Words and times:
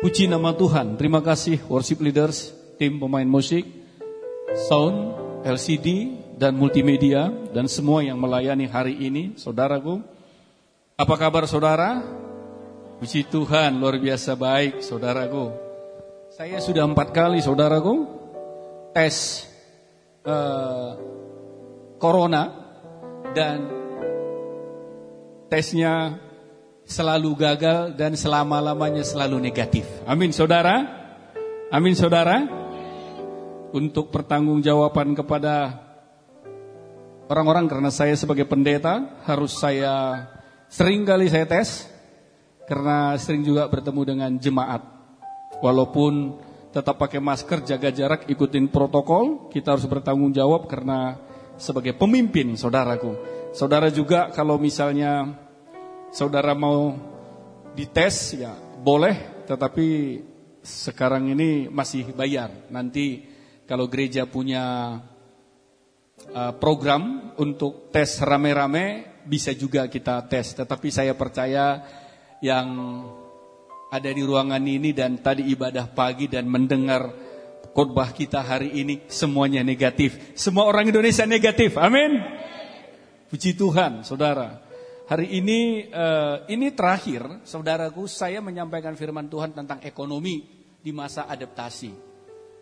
Puji 0.00 0.32
nama 0.32 0.56
Tuhan. 0.56 0.96
Terima 0.96 1.20
kasih 1.20 1.60
worship 1.68 2.00
leaders, 2.00 2.56
tim 2.80 2.96
pemain 2.96 3.28
musik, 3.28 3.68
sound, 4.64 5.12
LCD, 5.44 6.16
dan 6.40 6.56
multimedia, 6.56 7.28
dan 7.52 7.68
semua 7.68 8.00
yang 8.00 8.16
melayani 8.16 8.64
hari 8.64 8.96
ini, 8.96 9.36
saudaraku. 9.36 10.00
Apa 10.96 11.20
kabar 11.20 11.44
saudara? 11.44 12.00
Puji 12.96 13.28
Tuhan, 13.28 13.76
luar 13.76 14.00
biasa 14.00 14.40
baik 14.40 14.80
saudaraku. 14.80 15.52
Saya 16.32 16.64
sudah 16.64 16.88
empat 16.88 17.12
kali 17.12 17.44
saudaraku 17.44 18.08
tes 18.96 19.44
uh, 20.24 20.96
corona 22.00 22.56
dan 23.36 23.68
tesnya 25.52 26.16
selalu 26.90 27.38
gagal 27.38 27.94
dan 27.94 28.18
selama-lamanya 28.18 29.06
selalu 29.06 29.38
negatif. 29.38 29.86
Amin 30.10 30.34
saudara. 30.34 30.82
Amin 31.70 31.94
saudara. 31.94 32.42
Untuk 33.70 34.10
pertanggungjawaban 34.10 35.14
kepada 35.14 35.78
orang-orang 37.30 37.70
karena 37.70 37.94
saya 37.94 38.18
sebagai 38.18 38.42
pendeta 38.50 39.22
harus 39.22 39.54
saya 39.54 40.26
sering 40.66 41.06
kali 41.06 41.30
saya 41.30 41.46
tes 41.46 41.86
karena 42.66 43.14
sering 43.14 43.46
juga 43.46 43.70
bertemu 43.70 44.02
dengan 44.02 44.30
jemaat. 44.34 44.82
Walaupun 45.62 46.42
tetap 46.74 46.98
pakai 46.98 47.22
masker, 47.22 47.62
jaga 47.62 47.94
jarak, 47.94 48.26
ikutin 48.26 48.66
protokol, 48.66 49.46
kita 49.54 49.78
harus 49.78 49.86
bertanggung 49.86 50.34
jawab 50.34 50.66
karena 50.66 51.14
sebagai 51.54 51.94
pemimpin 51.94 52.58
saudaraku. 52.58 53.14
Saudara 53.54 53.90
juga 53.94 54.34
kalau 54.34 54.58
misalnya 54.58 55.38
saudara 56.10 56.52
mau 56.58 56.94
dites 57.74 58.34
ya 58.34 58.54
boleh, 58.82 59.46
tetapi 59.46 59.86
sekarang 60.60 61.32
ini 61.32 61.70
masih 61.70 62.12
bayar. 62.12 62.50
Nanti 62.68 63.24
kalau 63.64 63.86
gereja 63.86 64.26
punya 64.26 64.98
uh, 66.34 66.52
program 66.58 67.32
untuk 67.38 67.88
tes 67.94 68.20
rame-rame 68.20 69.22
bisa 69.24 69.54
juga 69.54 69.86
kita 69.86 70.26
tes. 70.26 70.52
Tetapi 70.52 70.88
saya 70.90 71.14
percaya 71.14 71.80
yang 72.42 72.68
ada 73.90 74.10
di 74.10 74.22
ruangan 74.22 74.62
ini 74.62 74.94
dan 74.94 75.18
tadi 75.18 75.50
ibadah 75.50 75.90
pagi 75.90 76.30
dan 76.30 76.46
mendengar 76.46 77.10
khotbah 77.74 78.10
kita 78.14 78.42
hari 78.42 78.74
ini 78.82 79.06
semuanya 79.06 79.62
negatif. 79.62 80.34
Semua 80.34 80.66
orang 80.66 80.90
Indonesia 80.90 81.26
negatif. 81.26 81.78
Amin. 81.78 82.18
Puji 83.30 83.54
Tuhan, 83.54 84.02
saudara. 84.02 84.69
Hari 85.10 85.26
ini 85.42 85.90
uh, 85.90 86.46
ini 86.46 86.70
terakhir, 86.70 87.42
saudaraku, 87.42 88.06
saya 88.06 88.38
menyampaikan 88.38 88.94
firman 88.94 89.26
Tuhan 89.26 89.50
tentang 89.50 89.82
ekonomi 89.82 90.46
di 90.78 90.94
masa 90.94 91.26
adaptasi. 91.26 91.90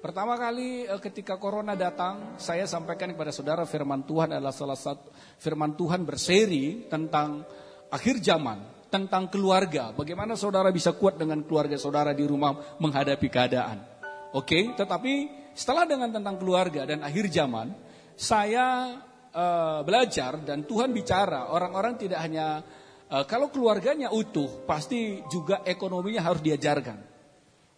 Pertama 0.01 0.33
kali 0.41 0.89
uh, 0.89 0.97
ketika 0.97 1.37
corona 1.37 1.77
datang, 1.77 2.41
saya 2.41 2.65
sampaikan 2.65 3.13
kepada 3.13 3.37
saudara 3.37 3.69
firman 3.69 4.01
Tuhan 4.01 4.33
adalah 4.33 4.57
salah 4.57 4.81
satu 4.81 5.13
firman 5.37 5.77
Tuhan 5.77 6.09
berseri 6.09 6.89
tentang 6.89 7.45
akhir 7.93 8.25
zaman, 8.25 8.89
tentang 8.89 9.29
keluarga. 9.29 9.93
Bagaimana 9.93 10.33
saudara 10.33 10.73
bisa 10.73 10.97
kuat 10.97 11.21
dengan 11.21 11.45
keluarga 11.45 11.77
saudara 11.77 12.17
di 12.17 12.25
rumah 12.25 12.81
menghadapi 12.81 13.29
keadaan. 13.29 13.85
Oke, 14.33 14.73
tetapi 14.73 15.13
setelah 15.53 15.85
dengan 15.85 16.17
tentang 16.17 16.41
keluarga 16.41 16.89
dan 16.89 17.05
akhir 17.05 17.29
zaman, 17.29 17.77
saya 18.17 18.97
uh, 19.33 19.81
belajar 19.84 20.41
dan 20.45 20.65
Tuhan 20.65 20.93
bicara, 20.93 21.53
orang-orang 21.53 21.98
tidak 22.01 22.21
hanya 22.23 22.62
uh, 23.09 23.25
kalau 23.25 23.48
keluarganya 23.48 24.12
utuh, 24.12 24.65
pasti 24.69 25.20
juga 25.29 25.65
ekonominya 25.65 26.25
harus 26.25 26.45
diajarkan. 26.45 26.98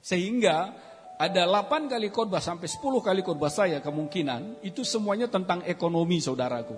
Sehingga 0.00 0.72
ada 1.20 1.42
8 1.44 1.92
kali 1.92 2.08
khotbah 2.08 2.40
sampai 2.40 2.64
10 2.64 2.80
kali 3.04 3.20
khotbah 3.20 3.52
saya 3.52 3.84
kemungkinan 3.84 4.64
itu 4.64 4.80
semuanya 4.88 5.28
tentang 5.28 5.60
ekonomi 5.68 6.16
saudaraku. 6.16 6.72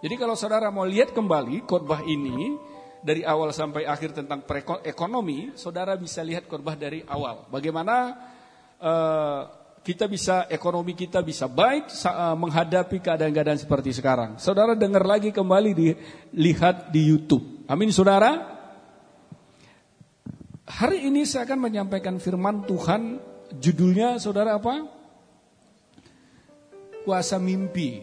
Jadi 0.00 0.14
kalau 0.20 0.36
saudara 0.36 0.72
mau 0.72 0.88
lihat 0.88 1.12
kembali 1.12 1.64
khotbah 1.68 2.04
ini 2.04 2.56
dari 3.04 3.20
awal 3.20 3.52
sampai 3.52 3.84
akhir 3.84 4.16
tentang 4.16 4.40
ekonomi, 4.88 5.52
saudara 5.52 5.92
bisa 6.00 6.24
lihat 6.24 6.48
khotbah 6.48 6.72
dari 6.72 7.04
awal. 7.04 7.44
Bagaimana 7.52 8.16
uh, 8.80 9.63
kita 9.84 10.08
bisa 10.08 10.48
ekonomi 10.48 10.96
kita 10.96 11.20
bisa 11.20 11.44
baik 11.44 11.92
eh, 11.92 12.36
menghadapi 12.40 12.98
keadaan-keadaan 13.04 13.60
seperti 13.60 13.92
sekarang. 13.92 14.40
Saudara 14.40 14.72
dengar 14.72 15.04
lagi 15.04 15.28
kembali 15.28 15.70
di 15.76 15.92
lihat 16.32 16.88
di 16.88 17.04
YouTube. 17.04 17.68
Amin 17.68 17.92
saudara. 17.92 18.56
Hari 20.64 21.04
ini 21.04 21.28
saya 21.28 21.44
akan 21.44 21.68
menyampaikan 21.68 22.16
firman 22.16 22.64
Tuhan 22.64 23.20
judulnya 23.60 24.16
saudara 24.16 24.56
apa? 24.56 24.88
Kuasa 27.04 27.36
mimpi 27.36 28.00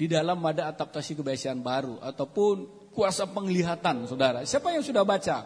di 0.00 0.08
dalam 0.08 0.40
ada 0.40 0.72
adaptasi 0.72 1.12
kebiasaan 1.12 1.60
baru 1.60 2.00
ataupun 2.00 2.88
kuasa 2.96 3.28
penglihatan 3.28 4.08
saudara. 4.08 4.48
Siapa 4.48 4.72
yang 4.72 4.80
sudah 4.80 5.04
baca? 5.04 5.44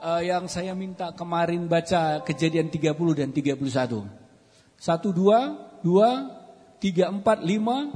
Uh, 0.00 0.24
yang 0.24 0.50
saya 0.50 0.74
minta 0.74 1.14
kemarin 1.14 1.70
baca 1.70 2.26
kejadian 2.26 2.66
30 2.66 2.90
dan 3.14 3.30
31. 3.30 4.19
Satu, 4.80 5.12
dua, 5.12 5.52
dua, 5.84 6.24
tiga, 6.80 7.12
empat, 7.12 7.44
lima, 7.44 7.92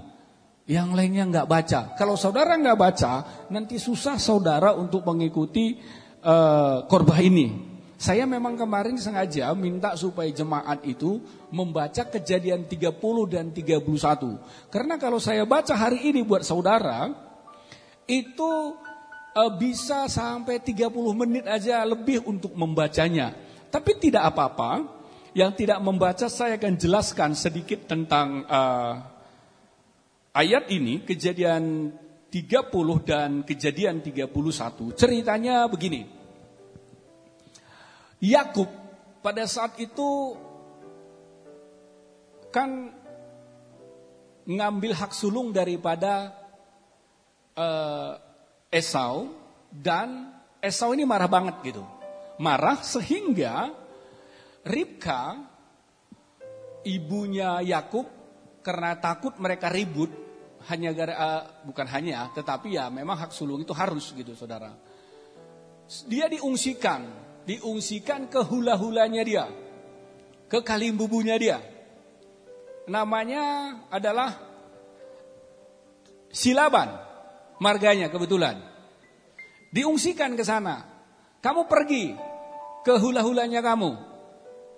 yang 0.68 0.92
lainnya 0.92 1.24
nggak 1.24 1.48
baca. 1.48 1.80
Kalau 1.96 2.12
saudara 2.20 2.60
nggak 2.60 2.76
baca, 2.76 3.12
nanti 3.48 3.80
susah 3.80 4.20
saudara 4.20 4.76
untuk 4.76 5.00
mengikuti 5.08 5.80
uh, 6.20 6.84
khotbah 6.84 7.24
ini. 7.24 7.72
Saya 7.96 8.28
memang 8.28 8.52
kemarin 8.52 9.00
sengaja 9.00 9.48
minta 9.56 9.96
supaya 9.96 10.28
jemaat 10.28 10.84
itu 10.84 11.24
membaca 11.48 12.04
kejadian 12.04 12.68
30 12.68 13.00
dan 13.32 13.48
31. 13.48 14.68
Karena 14.68 15.00
kalau 15.00 15.16
saya 15.16 15.48
baca 15.48 15.72
hari 15.72 16.12
ini 16.12 16.20
buat 16.20 16.44
saudara, 16.44 17.08
itu 18.04 18.76
uh, 19.32 19.52
bisa 19.56 20.04
sampai 20.04 20.60
30 20.60 20.92
menit 21.16 21.48
aja 21.48 21.80
lebih 21.88 22.28
untuk 22.28 22.52
membacanya. 22.52 23.32
Tapi 23.72 23.96
tidak 23.96 24.36
apa-apa, 24.36 24.84
yang 25.34 25.50
tidak 25.58 25.82
membaca 25.82 26.30
saya 26.30 26.54
akan 26.54 26.74
jelaskan 26.78 27.34
sedikit 27.34 27.90
tentang 27.90 28.46
uh, 28.46 28.94
ayat 30.30 30.70
ini, 30.70 31.02
kejadian 31.02 31.90
30 32.30 32.70
dan 33.02 33.42
kejadian 33.42 33.98
31. 33.98 34.30
Ceritanya 34.94 35.66
begini. 35.66 36.06
Yakub 38.22 38.70
pada 39.20 39.44
saat 39.50 39.74
itu 39.82 40.38
kan 42.54 42.94
ngambil 44.46 44.94
hak 44.94 45.10
sulung 45.10 45.50
daripada 45.50 46.30
uh, 47.58 48.22
Esau 48.70 49.34
dan 49.74 50.30
Esau 50.62 50.94
ini 50.94 51.02
marah 51.02 51.28
banget 51.28 51.58
gitu. 51.66 51.82
Marah 52.38 52.78
sehingga 52.82 53.83
Ribka, 54.64 55.36
ibunya 56.88 57.60
Yakub, 57.60 58.08
karena 58.64 58.97
takut 58.97 59.36
mereka 59.36 59.69
ribut, 59.69 60.08
hanya 60.72 60.97
gara, 60.97 61.14
uh, 61.14 61.42
bukan 61.69 61.84
hanya, 61.92 62.32
tetapi 62.32 62.72
ya 62.72 62.88
memang 62.88 63.20
hak 63.20 63.32
sulung 63.36 63.60
itu 63.60 63.76
harus 63.76 64.16
gitu 64.16 64.32
saudara. 64.32 64.72
Dia 66.08 66.32
diungsikan, 66.32 67.04
diungsikan 67.44 68.32
ke 68.32 68.41
hula-hulanya 68.41 69.22
dia, 69.22 69.44
ke 70.48 70.64
kalimbubunya 70.64 71.36
dia. 71.36 71.60
Namanya 72.88 73.44
adalah 73.92 74.32
Silaban, 76.34 76.91
marganya 77.62 78.10
kebetulan. 78.10 78.58
Diungsikan 79.70 80.34
ke 80.34 80.42
sana. 80.42 80.82
Kamu 81.38 81.70
pergi 81.70 82.10
ke 82.82 82.98
hula-hulanya 82.98 83.62
kamu. 83.62 84.13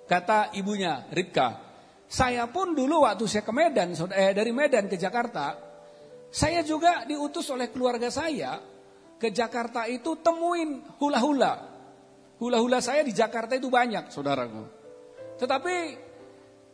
Kata 0.07 0.55
ibunya, 0.55 1.03
Ribka, 1.11 1.59
saya 2.07 2.47
pun 2.47 2.79
dulu 2.79 3.03
waktu 3.03 3.27
saya 3.27 3.43
ke 3.43 3.51
Medan, 3.51 3.91
eh, 4.15 4.31
dari 4.31 4.55
Medan 4.55 4.87
ke 4.87 4.95
Jakarta, 4.95 5.59
saya 6.31 6.63
juga 6.63 7.03
diutus 7.03 7.51
oleh 7.51 7.75
keluarga 7.75 8.07
saya 8.07 8.63
ke 9.19 9.35
Jakarta 9.35 9.91
itu 9.91 10.15
temuin 10.23 10.87
hula-hula. 11.03 11.75
Hula-hula 12.39 12.79
saya 12.79 13.03
di 13.03 13.11
Jakarta 13.11 13.59
itu 13.59 13.67
banyak, 13.67 14.13
saudaraku. 14.13 14.63
Tetapi 15.41 15.75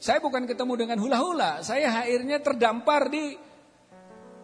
saya 0.02 0.18
bukan 0.18 0.44
ketemu 0.44 0.74
dengan 0.74 0.98
hula-hula, 0.98 1.62
saya 1.62 2.02
akhirnya 2.02 2.42
terdampar 2.42 3.06
di 3.06 3.38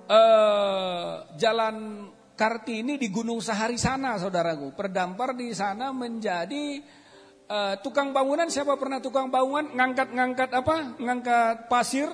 uh, 0.07 1.27
Jalan 1.35 2.07
Kartini 2.39 2.95
di 2.95 3.11
Gunung 3.11 3.43
Sahari 3.43 3.75
sana, 3.75 4.15
saudaraku. 4.15 4.71
Terdampar 4.79 5.35
di 5.35 5.51
sana 5.51 5.91
menjadi 5.91 6.79
uh, 7.49 7.75
tukang 7.81 8.13
bangunan 8.13 8.47
siapa 8.53 8.77
pernah 8.77 9.01
tukang 9.01 9.33
bangunan 9.33 9.73
ngangkat-ngangkat 9.73 10.51
apa? 10.53 10.77
Ngangkat 11.01 11.57
pasir, 11.67 12.09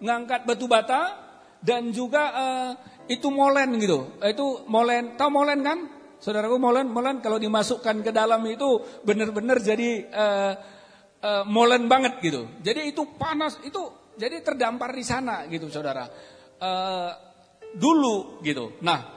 ngangkat 0.00 0.46
batu 0.46 0.70
bata 0.70 1.18
dan 1.60 1.90
juga 1.90 2.22
uh, 2.32 2.70
itu 3.10 3.28
molen 3.28 3.76
gitu. 3.82 4.18
Uh, 4.22 4.30
itu 4.30 4.46
molen, 4.70 5.18
tahu 5.18 5.30
molen 5.34 5.60
kan? 5.60 5.78
Saudaraku 6.18 6.58
molen 6.58 6.90
molen 6.90 7.22
kalau 7.22 7.38
dimasukkan 7.38 8.02
ke 8.02 8.10
dalam 8.10 8.42
itu 8.50 8.82
benar-benar 9.06 9.62
jadi 9.62 9.90
uh, 10.10 10.52
uh, 11.22 11.44
molen 11.46 11.86
banget 11.86 12.18
gitu. 12.18 12.58
Jadi 12.58 12.90
itu 12.90 13.14
panas 13.14 13.58
itu 13.62 14.12
jadi 14.18 14.42
terdampar 14.42 14.90
di 14.90 15.06
sana 15.06 15.46
gitu 15.46 15.70
saudara. 15.70 16.10
Uh, 16.58 17.10
dulu 17.70 18.42
gitu. 18.42 18.82
Nah 18.82 19.14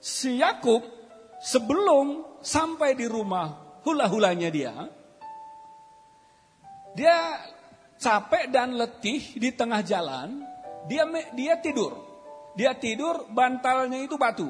si 0.00 0.40
Yakub 0.40 0.80
sebelum 1.44 2.40
sampai 2.40 2.96
di 2.96 3.04
rumah 3.04 3.63
hula-hulanya 3.84 4.48
dia, 4.48 4.74
dia 6.96 7.16
capek 8.00 8.50
dan 8.50 8.74
letih 8.74 9.36
di 9.36 9.50
tengah 9.54 9.84
jalan, 9.84 10.42
dia 10.88 11.04
dia 11.36 11.60
tidur. 11.60 12.00
Dia 12.54 12.70
tidur 12.78 13.26
bantalnya 13.34 13.98
itu 13.98 14.14
batu. 14.14 14.46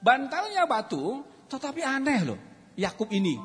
Bantalnya 0.00 0.64
batu, 0.64 1.20
tetapi 1.46 1.84
aneh 1.84 2.20
loh. 2.24 2.40
Yakub 2.80 3.12
ini. 3.12 3.36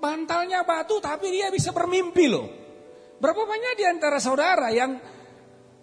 Bantalnya 0.00 0.64
batu 0.64 1.02
tapi 1.04 1.28
dia 1.28 1.52
bisa 1.52 1.68
bermimpi 1.76 2.26
loh. 2.32 2.48
Berapa 3.20 3.44
banyak 3.44 3.74
di 3.76 3.84
antara 3.84 4.16
saudara 4.22 4.70
yang 4.72 4.96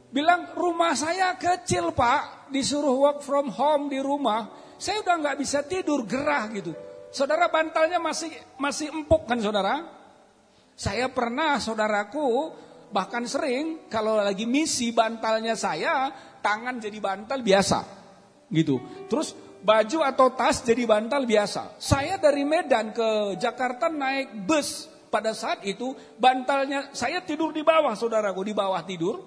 bilang 0.10 0.56
rumah 0.56 0.96
saya 0.96 1.36
kecil 1.36 1.92
pak, 1.92 2.50
disuruh 2.50 2.96
work 2.96 3.20
from 3.22 3.52
home 3.52 3.92
di 3.92 4.00
rumah, 4.00 4.50
saya 4.80 5.04
udah 5.04 5.16
nggak 5.20 5.38
bisa 5.38 5.62
tidur 5.68 6.08
gerah 6.08 6.48
gitu. 6.56 6.72
Saudara 7.16 7.48
bantalnya 7.48 7.96
masih 7.96 8.28
masih 8.60 8.92
empuk 8.92 9.24
kan 9.24 9.40
saudara? 9.40 9.88
Saya 10.76 11.08
pernah 11.08 11.56
saudaraku 11.64 12.52
bahkan 12.92 13.24
sering 13.24 13.88
kalau 13.88 14.20
lagi 14.20 14.44
misi 14.44 14.92
bantalnya 14.92 15.56
saya 15.56 16.12
tangan 16.44 16.76
jadi 16.76 17.00
bantal 17.00 17.40
biasa 17.40 17.80
gitu. 18.52 19.08
Terus 19.08 19.32
baju 19.64 20.04
atau 20.04 20.28
tas 20.36 20.60
jadi 20.60 20.84
bantal 20.84 21.24
biasa. 21.24 21.80
Saya 21.80 22.20
dari 22.20 22.44
Medan 22.44 22.92
ke 22.92 23.40
Jakarta 23.40 23.88
naik 23.88 24.36
bus. 24.44 24.92
Pada 25.08 25.32
saat 25.32 25.64
itu 25.64 25.96
bantalnya 26.20 26.92
saya 26.92 27.24
tidur 27.24 27.56
di 27.56 27.64
bawah 27.64 27.96
saudaraku, 27.96 28.44
di 28.44 28.52
bawah 28.52 28.84
tidur. 28.84 29.24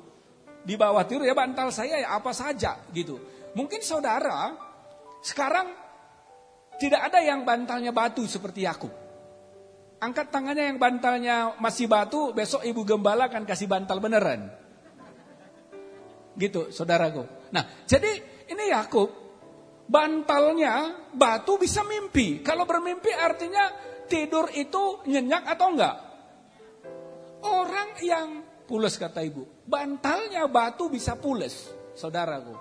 Di 0.60 0.76
bawah 0.76 1.08
tidur 1.08 1.24
ya 1.24 1.32
bantal 1.32 1.72
saya 1.72 2.04
ya 2.04 2.12
apa 2.12 2.36
saja 2.36 2.84
gitu. 2.92 3.16
Mungkin 3.56 3.80
saudara 3.80 4.52
sekarang 5.24 5.87
tidak 6.78 7.10
ada 7.10 7.18
yang 7.20 7.42
bantalnya 7.42 7.90
batu 7.90 8.24
seperti 8.24 8.64
Yakub. 8.64 8.90
Angkat 9.98 10.30
tangannya 10.30 10.70
yang 10.70 10.78
bantalnya 10.78 11.58
masih 11.58 11.90
batu, 11.90 12.30
besok 12.30 12.62
ibu 12.62 12.86
gembala 12.86 13.26
akan 13.26 13.42
kasih 13.42 13.66
bantal 13.66 13.98
beneran. 13.98 14.46
Gitu, 16.38 16.70
saudaraku. 16.70 17.50
Nah, 17.50 17.82
jadi 17.82 18.14
ini 18.46 18.70
Yakub 18.70 19.10
bantalnya 19.90 20.94
batu 21.10 21.58
bisa 21.58 21.82
mimpi. 21.82 22.46
Kalau 22.46 22.62
bermimpi 22.62 23.10
artinya 23.10 23.74
tidur 24.06 24.46
itu 24.54 25.02
nyenyak 25.10 25.50
atau 25.50 25.66
enggak? 25.74 25.96
Orang 27.42 27.98
yang 28.06 28.28
pules 28.68 28.94
kata 29.00 29.24
ibu, 29.24 29.66
bantalnya 29.66 30.46
batu 30.46 30.86
bisa 30.86 31.18
pules, 31.18 31.72
saudaraku. 31.98 32.54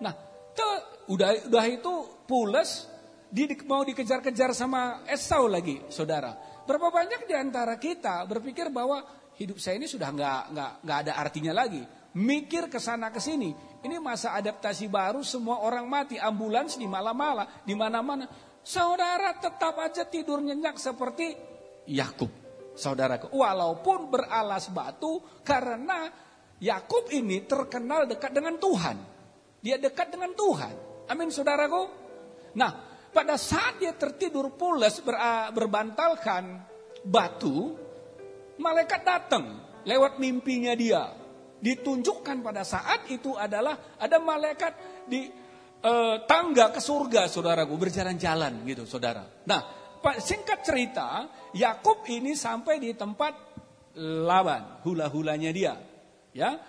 Nah, 0.00 0.14
te, 0.50 0.68
udah 1.12 1.46
udah 1.46 1.64
itu 1.68 1.92
pules, 2.24 2.88
di, 3.28 3.50
mau 3.66 3.82
dikejar-kejar 3.82 4.54
sama 4.54 5.02
Esau 5.06 5.50
lagi, 5.50 5.82
saudara. 5.90 6.34
Berapa 6.66 6.90
banyak 6.90 7.30
di 7.30 7.34
antara 7.34 7.78
kita 7.78 8.26
berpikir 8.26 8.70
bahwa 8.74 9.02
hidup 9.38 9.60
saya 9.62 9.78
ini 9.78 9.86
sudah 9.86 10.10
nggak 10.10 10.40
nggak 10.50 10.72
nggak 10.82 10.98
ada 11.06 11.12
artinya 11.20 11.52
lagi 11.54 11.82
mikir 12.16 12.72
ke 12.72 12.80
sana 12.80 13.12
ke 13.12 13.20
sini. 13.20 13.52
Ini 13.84 14.00
masa 14.00 14.32
adaptasi 14.34 14.88
baru, 14.88 15.20
semua 15.20 15.60
orang 15.62 15.84
mati, 15.84 16.16
ambulans 16.16 16.80
di 16.80 16.88
malam-malam, 16.88 17.44
di 17.62 17.76
mana-mana. 17.76 18.24
Saudara 18.64 19.36
tetap 19.36 19.78
aja 19.78 20.02
tidur 20.08 20.42
nyenyak 20.42 20.80
seperti 20.80 21.36
Yakub. 21.86 22.32
Saudaraku, 22.74 23.30
walaupun 23.30 24.10
beralas 24.10 24.72
batu 24.72 25.22
karena 25.46 26.10
Yakub 26.58 27.12
ini 27.14 27.44
terkenal 27.46 28.08
dekat 28.08 28.32
dengan 28.32 28.58
Tuhan. 28.58 28.96
Dia 29.60 29.76
dekat 29.78 30.10
dengan 30.10 30.32
Tuhan. 30.34 30.74
Amin 31.06 31.30
saudaraku. 31.30 31.82
Nah, 32.58 32.95
pada 33.10 33.34
saat 33.40 33.80
dia 33.82 33.94
tertidur 33.94 34.54
pulas 34.54 35.00
ber, 35.02 35.16
berbantalkan 35.52 36.62
batu, 37.06 37.76
malaikat 38.58 39.02
datang 39.06 39.44
lewat 39.86 40.18
mimpinya 40.18 40.74
dia 40.74 41.26
ditunjukkan 41.56 42.44
pada 42.44 42.62
saat 42.62 43.08
itu 43.08 43.32
adalah 43.32 43.96
ada 43.96 44.20
malaikat 44.20 44.72
di 45.08 45.24
e, 45.80 45.92
tangga 46.28 46.70
ke 46.70 46.80
surga, 46.82 47.26
saudaraku, 47.26 47.74
berjalan-jalan 47.80 48.60
gitu, 48.68 48.84
saudara. 48.84 49.24
Nah, 49.48 49.60
singkat 50.20 50.60
cerita, 50.62 51.26
Yakub 51.56 52.04
ini 52.12 52.36
sampai 52.36 52.78
di 52.78 52.92
tempat 52.92 53.34
Laban, 53.96 54.84
hula-hulanya 54.84 55.50
dia, 55.56 55.74
ya. 56.36 56.60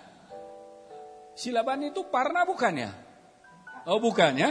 Si 1.36 1.52
Laban 1.52 1.92
itu 1.92 2.08
Parna 2.08 2.48
bukan 2.48 2.74
ya? 2.74 2.90
Oh 3.86 4.00
bukan 4.00 4.32
ya? 4.34 4.50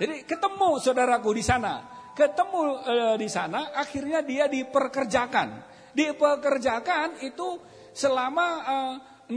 Jadi 0.00 0.24
ketemu 0.24 0.80
saudaraku 0.80 1.36
di 1.36 1.44
sana, 1.44 1.84
ketemu 2.16 2.80
e, 2.88 2.94
di 3.20 3.28
sana, 3.28 3.76
akhirnya 3.76 4.24
dia 4.24 4.48
diperkerjakan. 4.48 5.68
Diperkerjakan 5.92 7.20
itu 7.20 7.60
selama 7.92 8.46
e, 8.64 8.76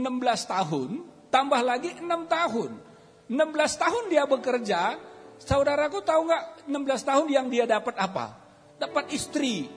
tahun, 0.48 0.90
tambah 1.28 1.60
lagi 1.60 2.00
6 2.00 2.08
tahun. 2.08 2.70
16 3.28 3.82
tahun 3.84 4.04
dia 4.08 4.24
bekerja, 4.24 4.96
saudaraku 5.36 6.00
tahu 6.00 6.32
nggak 6.32 6.44
16 6.72 7.08
tahun 7.12 7.26
yang 7.28 7.46
dia 7.52 7.68
dapat 7.68 8.00
apa? 8.00 8.32
Dapat 8.80 9.12
istri, 9.12 9.68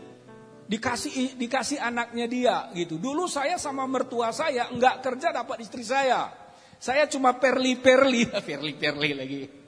dikasih 0.71 1.35
dikasih 1.35 1.83
anaknya 1.83 2.25
dia 2.31 2.55
gitu. 2.71 2.95
Dulu 2.95 3.27
saya 3.27 3.59
sama 3.59 3.83
mertua 3.91 4.31
saya 4.31 4.71
nggak 4.71 5.03
kerja 5.03 5.35
dapat 5.35 5.67
istri 5.67 5.83
saya. 5.83 6.31
Saya 6.79 7.11
cuma 7.11 7.35
perli-perli, 7.35 8.31
perli-perli 8.47 9.11
lagi. 9.11 9.66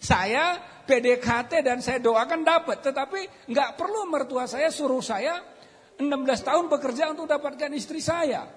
Saya 0.00 0.56
PDKT 0.88 1.60
dan 1.60 1.78
saya 1.84 2.00
doakan 2.00 2.40
dapat, 2.40 2.80
tetapi 2.80 3.52
nggak 3.52 3.76
perlu 3.76 4.08
mertua 4.08 4.48
saya 4.48 4.72
suruh 4.72 5.04
saya 5.04 5.38
16 6.00 6.08
tahun 6.40 6.72
bekerja 6.72 7.12
untuk 7.12 7.28
dapatkan 7.28 7.68
istri 7.76 8.00
saya. 8.00 8.48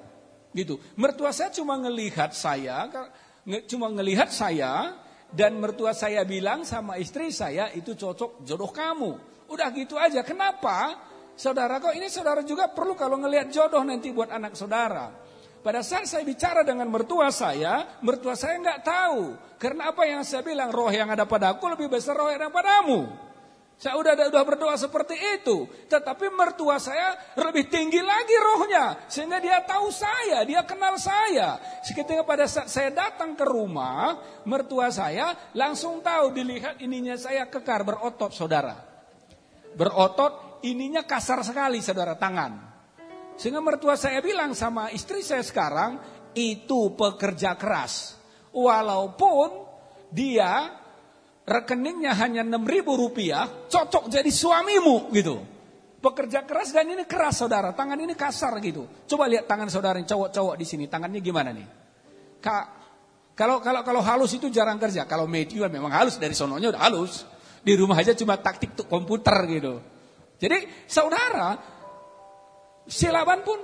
Gitu. 0.55 0.79
Mertua 0.95 1.35
saya 1.35 1.51
cuma 1.51 1.75
ngelihat 1.75 2.31
saya, 2.31 2.87
cuma 3.67 3.91
ngelihat 3.91 4.31
saya 4.31 4.95
dan 5.33 5.59
mertua 5.59 5.91
saya 5.91 6.23
bilang 6.23 6.63
sama 6.63 6.95
istri 6.95 7.33
saya 7.33 7.73
itu 7.75 7.91
cocok 7.97 8.47
jodoh 8.47 8.71
kamu. 8.71 9.11
Udah 9.51 9.67
gitu 9.75 9.99
aja. 9.99 10.23
Kenapa? 10.23 10.95
Saudara 11.33 11.81
kok 11.81 11.97
ini 11.97 12.07
saudara 12.07 12.45
juga 12.45 12.69
perlu 12.69 12.93
kalau 12.93 13.17
ngelihat 13.17 13.49
jodoh 13.49 13.81
nanti 13.81 14.13
buat 14.13 14.29
anak 14.29 14.53
saudara. 14.53 15.22
Pada 15.63 15.79
saat 15.79 16.11
saya 16.11 16.27
bicara 16.27 16.67
dengan 16.67 16.91
mertua 16.91 17.31
saya, 17.31 17.95
mertua 18.03 18.35
saya 18.35 18.59
nggak 18.59 18.83
tahu. 18.83 19.39
Karena 19.55 19.95
apa 19.95 20.03
yang 20.03 20.19
saya 20.27 20.43
bilang, 20.43 20.75
roh 20.75 20.91
yang 20.91 21.07
ada 21.07 21.23
padaku 21.23 21.71
lebih 21.71 21.87
besar 21.87 22.19
roh 22.19 22.27
yang 22.27 22.43
ada 22.43 22.51
padamu. 22.51 23.07
Saya 23.79 23.95
udah 23.95 24.15
udah 24.27 24.43
berdoa 24.43 24.75
seperti 24.75 25.15
itu, 25.39 25.67
tetapi 25.87 26.31
mertua 26.35 26.83
saya 26.83 27.15
lebih 27.39 27.71
tinggi 27.71 27.99
lagi 28.03 28.35
rohnya, 28.35 29.07
sehingga 29.07 29.39
dia 29.39 29.63
tahu 29.63 29.87
saya, 29.87 30.43
dia 30.43 30.67
kenal 30.67 30.99
saya. 30.99 31.59
Seketika 31.83 32.27
pada 32.27 32.43
saat 32.43 32.67
saya 32.67 32.91
datang 32.91 33.31
ke 33.35 33.43
rumah, 33.47 34.19
mertua 34.43 34.91
saya 34.91 35.31
langsung 35.55 36.03
tahu 36.03 36.35
dilihat 36.35 36.79
ininya 36.83 37.15
saya 37.15 37.47
kekar 37.47 37.87
berotot, 37.87 38.35
saudara. 38.35 38.83
Berotot, 39.79 40.63
ininya 40.67 41.07
kasar 41.07 41.39
sekali, 41.43 41.79
saudara, 41.79 42.19
tangan. 42.19 42.72
Sehingga 43.37 43.59
mertua 43.59 43.97
saya 43.97 44.21
bilang 44.21 44.53
sama 44.53 44.93
istri 44.93 45.25
saya 45.25 45.41
sekarang, 45.41 45.97
itu 46.37 46.93
pekerja 46.97 47.57
keras. 47.57 48.17
Walaupun 48.53 49.65
dia 50.13 50.69
rekeningnya 51.43 52.13
hanya 52.17 52.45
6 52.45 52.63
ribu 52.63 52.95
rupiah, 52.95 53.67
cocok 53.67 54.07
jadi 54.07 54.29
suamimu 54.29 55.09
gitu. 55.11 55.41
Pekerja 56.03 56.43
keras 56.43 56.75
dan 56.75 56.91
ini 56.91 57.07
keras 57.07 57.39
saudara, 57.39 57.71
tangan 57.71 57.95
ini 57.95 58.11
kasar 58.11 58.59
gitu. 58.59 58.85
Coba 59.07 59.23
lihat 59.31 59.47
tangan 59.47 59.71
saudara 59.71 59.95
yang 59.95 60.07
cowok-cowok 60.07 60.55
di 60.59 60.65
sini, 60.67 60.85
tangannya 60.91 61.23
gimana 61.23 61.55
nih? 61.55 61.67
Kak, 62.43 62.65
kalau 63.33 63.63
kalau 63.63 63.81
kalau 63.81 64.01
halus 64.03 64.35
itu 64.37 64.51
jarang 64.53 64.77
kerja. 64.77 65.09
Kalau 65.09 65.25
Matthew 65.25 65.65
memang 65.65 65.89
halus 65.89 66.21
dari 66.21 66.37
sononya 66.37 66.69
udah 66.69 66.81
halus. 66.85 67.25
Di 67.63 67.73
rumah 67.79 67.95
aja 67.95 68.11
cuma 68.11 68.35
taktik 68.35 68.75
tuh 68.75 68.85
komputer 68.85 69.47
gitu. 69.47 69.79
Jadi 70.35 70.85
saudara, 70.85 71.72
silaban 72.87 73.43
pun 73.43 73.59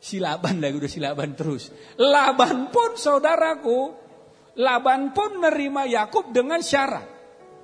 silaban 0.00 0.60
lagi 0.60 0.76
udah 0.76 0.92
silaban 0.92 1.32
terus. 1.32 1.72
Laban 1.96 2.68
pun 2.68 2.96
saudaraku, 2.96 4.04
Laban 4.60 5.10
pun 5.10 5.42
menerima 5.42 5.82
Yakub 5.90 6.30
dengan 6.30 6.62
syarat 6.62 7.06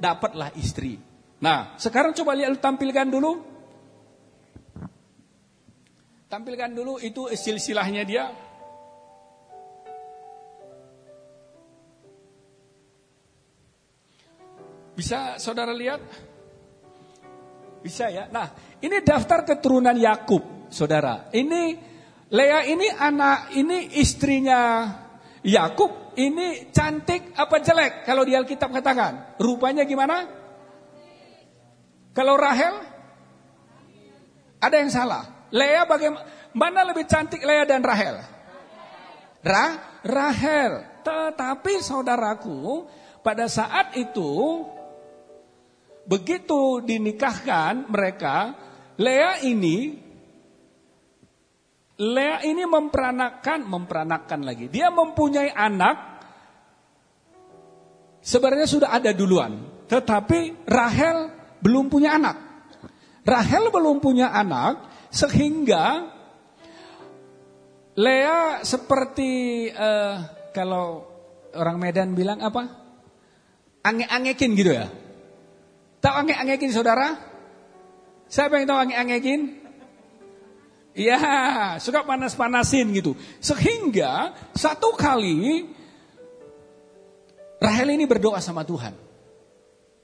dapatlah 0.00 0.50
istri. 0.58 0.98
Nah, 1.40 1.78
sekarang 1.78 2.16
coba 2.16 2.34
lihat 2.34 2.58
tampilkan 2.58 3.06
dulu. 3.06 3.32
Tampilkan 6.26 6.70
dulu 6.74 6.98
itu 6.98 7.30
silsilahnya 7.34 8.02
dia. 8.02 8.24
Bisa 14.94 15.40
saudara 15.40 15.72
lihat? 15.72 16.02
Bisa 17.80 18.12
ya. 18.12 18.28
Nah, 18.28 18.52
ini 18.84 19.00
daftar 19.00 19.48
keturunan 19.48 19.96
Yakub, 19.96 20.44
saudara. 20.70 21.28
Ini 21.34 21.90
Lea 22.30 22.62
ini 22.70 22.86
anak, 22.86 23.50
ini 23.58 23.98
istrinya 23.98 24.86
Yakub. 25.42 26.14
Ini 26.14 26.70
cantik 26.70 27.34
apa 27.34 27.58
jelek? 27.58 28.06
Kalau 28.06 28.22
di 28.22 28.34
Alkitab 28.34 28.70
katakan, 28.70 29.38
rupanya 29.38 29.82
gimana? 29.82 30.26
Kalau 32.14 32.34
Rahel, 32.38 32.74
ada 34.62 34.76
yang 34.78 34.90
salah. 34.90 35.48
Lea 35.50 35.82
bagaimana? 35.86 36.26
Mana 36.54 36.82
lebih 36.86 37.06
cantik 37.06 37.42
Lea 37.42 37.66
dan 37.66 37.82
Rahel? 37.82 38.22
Ra, 39.42 39.66
Rahel. 40.02 41.02
Tetapi 41.02 41.82
saudaraku, 41.82 42.86
pada 43.22 43.46
saat 43.46 43.94
itu 43.96 44.62
begitu 46.06 46.82
dinikahkan 46.82 47.86
mereka, 47.88 48.54
Lea 49.00 49.40
ini 49.46 50.09
Lea 52.00 52.40
ini 52.48 52.64
memperanakan, 52.64 53.68
memperanakan 53.68 54.40
lagi. 54.40 54.72
Dia 54.72 54.88
mempunyai 54.88 55.52
anak 55.52 55.96
sebenarnya 58.24 58.64
sudah 58.64 58.88
ada 58.88 59.12
duluan, 59.12 59.84
tetapi 59.84 60.64
Rahel 60.64 61.28
belum 61.60 61.92
punya 61.92 62.16
anak. 62.16 62.40
Rahel 63.20 63.68
belum 63.68 64.00
punya 64.00 64.32
anak 64.32 64.88
sehingga 65.12 66.08
Lea 68.00 68.64
seperti 68.64 69.68
uh, 69.68 70.24
kalau 70.56 71.04
orang 71.52 71.76
Medan 71.76 72.16
bilang 72.16 72.40
apa? 72.40 72.64
Ange-angekin 73.84 74.56
gitu 74.56 74.72
ya. 74.72 74.88
Tahu 76.00 76.14
ange-angekin 76.24 76.72
saudara? 76.72 77.12
Siapa 78.24 78.56
yang 78.56 78.72
tahu 78.72 78.78
ange-angekin? 78.88 79.59
Iya, 81.00 81.80
suka 81.80 82.04
panas-panasin 82.04 82.92
gitu. 82.92 83.16
Sehingga 83.40 84.36
satu 84.52 84.92
kali 84.92 85.64
Rahel 87.60 87.96
ini 87.96 88.04
berdoa 88.04 88.40
sama 88.40 88.64
Tuhan. 88.68 88.92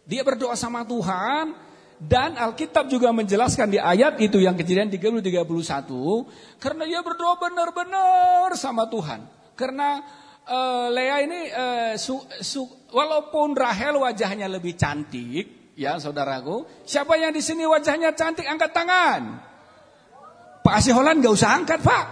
Dia 0.08 0.24
berdoa 0.24 0.56
sama 0.56 0.88
Tuhan 0.88 1.52
dan 1.96 2.36
Alkitab 2.36 2.88
juga 2.92 3.12
menjelaskan 3.12 3.72
di 3.72 3.78
ayat 3.80 4.20
itu 4.20 4.36
yang 4.40 4.56
kejadian 4.56 4.92
30 4.92 5.24
31 5.24 6.60
karena 6.60 6.84
dia 6.84 7.00
berdoa 7.00 7.34
benar-benar 7.40 8.52
sama 8.56 8.88
Tuhan. 8.88 9.24
Karena 9.56 10.04
uh, 10.44 10.88
Lea 10.92 11.16
ini 11.24 11.40
uh, 11.48 11.92
su, 11.96 12.20
su, 12.44 12.68
walaupun 12.92 13.56
Rahel 13.56 13.96
wajahnya 13.96 14.48
lebih 14.52 14.76
cantik, 14.76 15.72
ya 15.76 15.96
saudaraku, 15.96 16.84
siapa 16.84 17.16
yang 17.16 17.32
di 17.32 17.40
sini 17.40 17.64
wajahnya 17.64 18.12
cantik 18.12 18.44
angkat 18.44 18.70
tangan. 18.76 19.22
Pak 20.66 20.82
Asiholan 20.82 21.22
gak 21.22 21.30
usah 21.30 21.54
angkat 21.54 21.78
pak. 21.78 22.04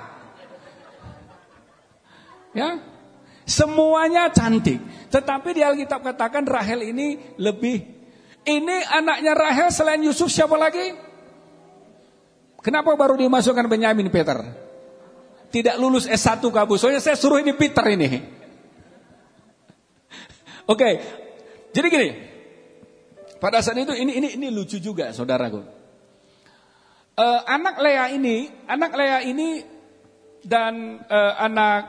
Ya, 2.54 2.78
semuanya 3.42 4.30
cantik. 4.30 4.78
Tetapi 5.10 5.58
di 5.58 5.66
Alkitab 5.66 6.06
katakan 6.06 6.46
Rahel 6.46 6.86
ini 6.94 7.34
lebih 7.34 7.82
ini 8.46 8.76
anaknya 8.94 9.34
Rahel 9.34 9.74
selain 9.74 9.98
Yusuf 10.06 10.30
siapa 10.30 10.54
lagi? 10.54 10.94
Kenapa 12.62 12.94
baru 12.94 13.18
dimasukkan 13.18 13.66
Benyamin 13.66 14.06
Peter? 14.14 14.38
Tidak 15.50 15.74
lulus 15.74 16.06
S1 16.06 16.38
kabus. 16.38 16.78
Soalnya 16.78 17.02
saya 17.02 17.18
suruh 17.18 17.42
ini 17.42 17.58
Peter 17.58 17.82
ini. 17.90 18.06
Oke. 20.70 20.78
Okay. 20.78 20.94
Jadi 21.74 21.86
gini. 21.90 22.08
Pada 23.42 23.58
saat 23.58 23.82
itu 23.82 23.98
ini 23.98 24.14
ini 24.14 24.28
ini 24.38 24.46
lucu 24.54 24.78
juga 24.78 25.10
saudaraku. 25.10 25.73
Uh, 27.14 27.40
anak 27.46 27.78
Lea 27.78 28.10
ini, 28.10 28.50
anak 28.66 28.90
Lea 28.98 29.22
ini 29.22 29.62
dan 30.42 30.98
uh, 31.06 31.34
anak 31.38 31.82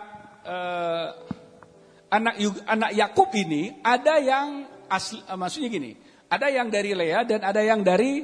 uh, 0.46 1.08
anak 2.13 2.36
anak 2.70 2.91
Yakub 2.94 3.34
ini 3.34 3.82
ada 3.82 4.22
yang 4.22 4.70
asli, 4.86 5.17
uh, 5.25 5.34
maksudnya 5.34 5.74
gini. 5.74 5.98
Ada 6.29 6.53
yang 6.53 6.70
dari 6.70 6.94
Lea 6.94 7.25
dan 7.25 7.41
ada 7.41 7.62
yang 7.65 7.82
dari 7.82 8.22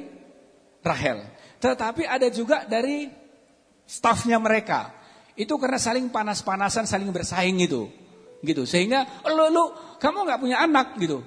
Rahel. 0.82 1.26
Tetapi 1.58 2.06
ada 2.06 2.30
juga 2.30 2.70
dari 2.70 3.10
stafnya 3.82 4.38
mereka. 4.38 4.94
Itu 5.34 5.58
karena 5.58 5.82
saling 5.82 6.06
panas-panasan, 6.06 6.86
saling 6.86 7.10
bersaing 7.10 7.58
gitu. 7.66 7.90
Gitu. 8.46 8.62
Sehingga 8.62 9.26
lu 9.26 9.50
lu 9.50 9.64
kamu 9.98 10.22
nggak 10.22 10.38
punya 10.38 10.62
anak 10.62 10.98
gitu. 11.02 11.22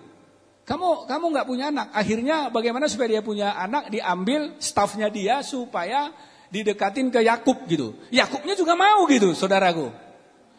Kamu 0.65 1.05
kamu 1.05 1.25
nggak 1.29 1.47
punya 1.47 1.69
anak. 1.69 1.93
Akhirnya 1.93 2.49
bagaimana 2.49 2.89
supaya 2.89 3.17
dia 3.17 3.21
punya 3.21 3.53
anak 3.53 3.93
diambil 3.93 4.57
stafnya 4.57 5.13
dia 5.13 5.45
supaya 5.45 6.09
didekatin 6.49 7.13
ke 7.13 7.21
Yakub 7.21 7.69
gitu. 7.69 7.93
Yakubnya 8.09 8.57
juga 8.57 8.73
mau 8.73 9.05
gitu, 9.05 9.37
saudaraku. 9.37 9.93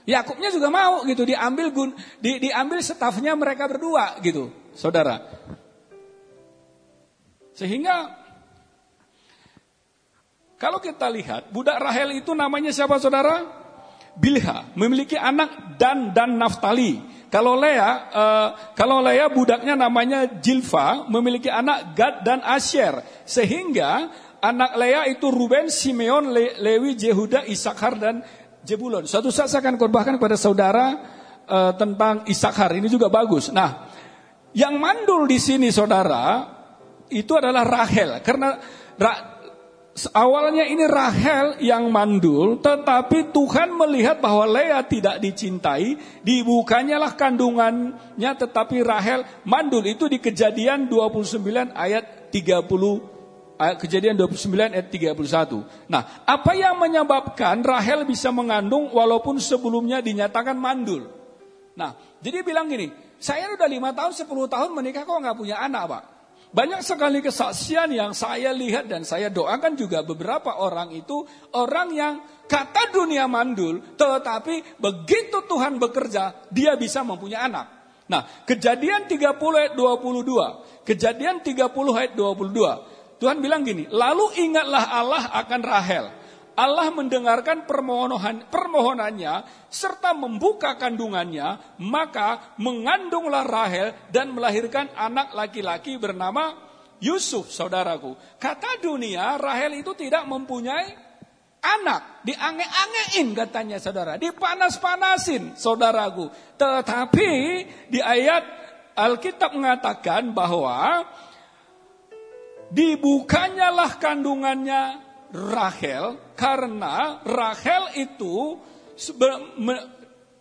Yakubnya 0.06 0.54
juga 0.54 0.70
mau 0.70 1.02
gitu 1.02 1.26
diambil 1.26 1.75
gun, 1.75 1.90
di, 2.22 2.38
diambil 2.38 2.78
stafnya 2.78 3.34
mereka 3.34 3.66
berdua 3.66 4.14
gitu, 4.22 4.54
saudara. 4.78 5.18
Sehingga 7.58 8.14
kalau 10.54 10.78
kita 10.78 11.10
lihat 11.10 11.50
budak 11.50 11.82
Rahel 11.82 12.22
itu 12.22 12.30
namanya 12.38 12.70
siapa 12.70 13.02
saudara? 13.02 13.42
Bilha, 14.16 14.70
memiliki 14.78 15.18
anak 15.18 15.76
Dan 15.76 16.14
dan 16.14 16.38
Naftali. 16.38 17.15
Kalau 17.26 17.59
Lea, 17.59 17.90
uh, 18.14 18.49
kalau 18.78 19.02
Lea 19.02 19.26
budaknya 19.26 19.75
namanya 19.75 20.30
Jilfa, 20.30 21.11
memiliki 21.11 21.50
anak 21.50 21.99
Gad 21.99 22.23
dan 22.23 22.38
Asher. 22.47 23.02
Sehingga 23.26 24.11
anak 24.38 24.78
Lea 24.78 25.11
itu 25.11 25.26
Ruben, 25.28 25.66
Simeon, 25.66 26.30
Le 26.30 26.54
Lewi, 26.62 26.95
Jehuda, 26.95 27.42
Isakar 27.50 27.99
dan 27.99 28.23
Jebulon. 28.62 29.11
Suatu 29.11 29.35
saat 29.35 29.50
saya 29.50 29.62
akan 29.62 29.78
korbankan 29.78 30.18
kepada 30.18 30.38
saudara 30.38 30.87
uh, 31.50 31.73
tentang 31.75 32.23
Isakar. 32.30 32.75
Ini 32.78 32.87
juga 32.87 33.11
bagus. 33.11 33.50
Nah, 33.50 33.90
yang 34.54 34.78
mandul 34.78 35.26
di 35.26 35.42
sini 35.42 35.75
saudara 35.75 36.47
itu 37.11 37.35
adalah 37.35 37.66
Rahel. 37.66 38.23
Karena 38.23 38.54
awalnya 40.12 40.68
ini 40.68 40.84
Rahel 40.84 41.56
yang 41.64 41.88
mandul, 41.88 42.60
tetapi 42.60 43.32
Tuhan 43.32 43.72
melihat 43.72 44.20
bahwa 44.20 44.44
Lea 44.44 44.84
tidak 44.84 45.16
dicintai, 45.24 45.96
dibukanyalah 46.20 47.16
kandungannya 47.16 48.32
tetapi 48.36 48.84
Rahel 48.84 49.24
mandul. 49.48 49.88
Itu 49.88 50.12
di 50.12 50.20
kejadian 50.20 50.92
29 50.92 51.72
ayat 51.72 52.28
30 52.28 53.16
Kejadian 53.56 54.20
29 54.20 54.76
ayat 54.76 54.88
31. 54.92 55.88
Nah, 55.88 56.04
apa 56.28 56.52
yang 56.52 56.76
menyebabkan 56.76 57.64
Rahel 57.64 58.04
bisa 58.04 58.28
mengandung 58.28 58.92
walaupun 58.92 59.40
sebelumnya 59.40 60.04
dinyatakan 60.04 60.52
mandul? 60.60 61.08
Nah, 61.72 61.96
jadi 62.20 62.44
bilang 62.44 62.68
gini, 62.68 62.92
saya 63.16 63.48
udah 63.48 63.64
lima 63.64 63.96
tahun, 63.96 64.12
10 64.12 64.28
tahun 64.28 64.70
menikah 64.76 65.08
kok 65.08 65.16
nggak 65.24 65.36
punya 65.40 65.56
anak, 65.56 65.88
Pak. 65.88 66.02
Banyak 66.54 66.80
sekali 66.80 67.18
kesaksian 67.20 67.90
yang 67.90 68.14
saya 68.14 68.54
lihat 68.54 68.86
dan 68.86 69.02
saya 69.02 69.28
doakan 69.28 69.74
juga 69.74 70.06
beberapa 70.06 70.62
orang 70.62 70.94
itu 70.94 71.26
orang 71.58 71.88
yang 71.92 72.14
kata 72.46 72.94
dunia 72.94 73.26
mandul, 73.26 73.82
tetapi 73.98 74.78
begitu 74.78 75.42
Tuhan 75.44 75.76
bekerja, 75.82 76.46
dia 76.48 76.78
bisa 76.78 77.02
mempunyai 77.02 77.42
anak. 77.50 77.66
Nah, 78.06 78.46
kejadian 78.46 79.10
30 79.10 79.34
ayat 79.58 79.74
22, 79.74 80.86
kejadian 80.86 81.42
30 81.42 81.66
ayat 81.98 82.14
22, 82.14 83.18
Tuhan 83.18 83.42
bilang 83.42 83.66
gini, 83.66 83.90
lalu 83.90 84.30
ingatlah 84.38 84.84
Allah 84.86 85.24
akan 85.42 85.60
Rahel, 85.66 86.06
Allah 86.56 86.88
mendengarkan 86.88 87.68
permohonan 87.68 88.48
permohonannya 88.48 89.44
serta 89.68 90.16
membuka 90.16 90.80
kandungannya, 90.80 91.76
maka 91.84 92.56
mengandunglah 92.56 93.44
Rahel 93.44 93.92
dan 94.08 94.32
melahirkan 94.32 94.88
anak 94.96 95.36
laki-laki 95.36 96.00
bernama 96.00 96.56
Yusuf, 97.04 97.52
saudaraku. 97.52 98.16
Kata 98.40 98.80
dunia, 98.80 99.36
Rahel 99.36 99.84
itu 99.84 99.92
tidak 99.92 100.25
mempunyai 100.25 100.96
anak, 101.60 102.25
diange-angein 102.25 103.36
katanya 103.36 103.76
saudara, 103.76 104.16
dipanas-panasin 104.16 105.60
saudaraku. 105.60 106.32
Tetapi 106.56 107.30
di 107.92 108.00
ayat 108.00 108.44
Alkitab 108.96 109.52
mengatakan 109.52 110.32
bahwa 110.32 111.04
dibukanyalah 112.72 114.00
kandungannya 114.00 115.05
Rahel 115.35 116.35
karena 116.38 117.23
Rahel 117.26 117.99
itu 117.99 118.56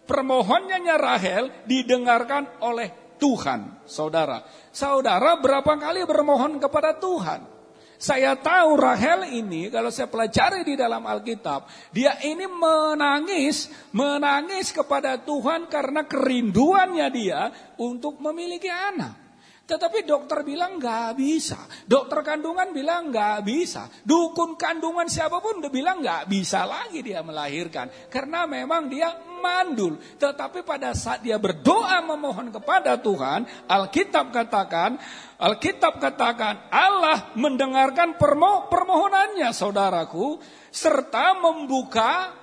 permohonannya 0.06 0.96
Rahel 0.96 1.44
didengarkan 1.66 2.62
oleh 2.62 3.18
Tuhan, 3.18 3.88
saudara. 3.88 4.46
Saudara 4.70 5.40
berapa 5.40 5.74
kali 5.80 6.06
bermohon 6.06 6.62
kepada 6.62 6.96
Tuhan? 7.00 7.56
Saya 7.96 8.36
tahu 8.36 8.76
Rahel 8.76 9.34
ini 9.34 9.72
kalau 9.72 9.88
saya 9.88 10.12
pelajari 10.12 10.68
di 10.68 10.76
dalam 10.76 11.02
Alkitab, 11.08 11.66
dia 11.96 12.20
ini 12.28 12.44
menangis, 12.44 13.72
menangis 13.96 14.76
kepada 14.76 15.16
Tuhan 15.24 15.72
karena 15.72 16.04
kerinduannya 16.04 17.08
dia 17.10 17.50
untuk 17.80 18.20
memiliki 18.20 18.68
anak. 18.68 19.25
Tetapi 19.66 20.06
dokter 20.06 20.46
bilang 20.46 20.78
nggak 20.78 21.18
bisa. 21.18 21.58
Dokter 21.90 22.22
kandungan 22.22 22.70
bilang 22.70 23.10
nggak 23.10 23.42
bisa. 23.42 23.90
Dukun 24.06 24.54
kandungan 24.54 25.10
siapa 25.10 25.42
pun 25.42 25.58
udah 25.58 25.74
bilang 25.74 26.06
nggak 26.06 26.30
bisa 26.30 26.70
lagi 26.70 27.02
dia 27.02 27.26
melahirkan. 27.26 27.90
Karena 28.14 28.46
memang 28.46 28.86
dia 28.86 29.10
mandul. 29.42 29.98
Tetapi 29.98 30.62
pada 30.62 30.94
saat 30.94 31.26
dia 31.26 31.42
berdoa 31.42 31.98
memohon 32.06 32.54
kepada 32.54 33.02
Tuhan, 33.02 33.66
Alkitab 33.66 34.30
katakan, 34.30 35.02
Alkitab 35.42 35.98
katakan 35.98 36.70
Allah 36.70 37.34
mendengarkan 37.34 38.22
permo 38.22 38.70
permohonannya 38.70 39.50
saudaraku. 39.50 40.38
Serta 40.70 41.34
membuka 41.42 42.36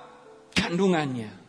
kandungannya. 0.51 1.42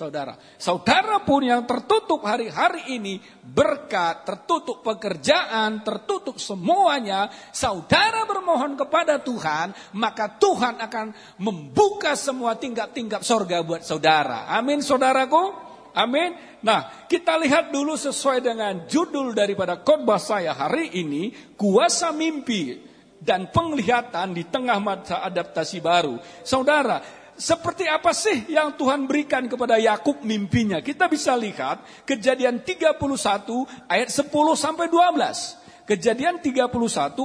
Saudara, 0.00 0.32
saudara 0.56 1.20
pun 1.20 1.44
yang 1.44 1.68
tertutup 1.68 2.24
hari-hari 2.24 2.96
ini 2.96 3.20
berkat, 3.44 4.24
tertutup 4.24 4.80
pekerjaan, 4.80 5.84
tertutup 5.84 6.40
semuanya, 6.40 7.28
saudara 7.52 8.24
bermohon 8.24 8.80
kepada 8.80 9.20
Tuhan, 9.20 9.76
maka 10.00 10.40
Tuhan 10.40 10.80
akan 10.80 11.36
membuka 11.44 12.16
semua 12.16 12.56
tingkap-tingkap 12.56 13.20
sorga 13.20 13.60
buat 13.60 13.84
saudara. 13.84 14.48
Amin 14.48 14.80
saudaraku. 14.80 15.68
Amin. 15.92 16.32
Nah, 16.64 17.04
kita 17.04 17.36
lihat 17.36 17.68
dulu 17.68 17.92
sesuai 17.92 18.40
dengan 18.40 18.88
judul 18.88 19.36
daripada 19.36 19.84
khotbah 19.84 20.16
saya 20.16 20.56
hari 20.56 20.96
ini, 20.96 21.52
kuasa 21.60 22.08
mimpi 22.08 22.88
dan 23.20 23.52
penglihatan 23.52 24.32
di 24.32 24.48
tengah 24.48 24.80
masa 24.80 25.20
adaptasi 25.28 25.84
baru. 25.84 26.16
Saudara, 26.40 27.19
seperti 27.40 27.88
apa 27.88 28.12
sih 28.12 28.52
yang 28.52 28.76
Tuhan 28.76 29.08
berikan 29.08 29.48
kepada 29.48 29.80
Yakub 29.80 30.20
mimpinya? 30.20 30.84
Kita 30.84 31.08
bisa 31.08 31.32
lihat 31.32 32.04
kejadian 32.04 32.60
31 32.60 33.00
ayat 33.88 34.08
10 34.12 34.28
sampai 34.52 34.86
12. 34.92 35.88
Kejadian 35.88 36.38
31 36.44 36.68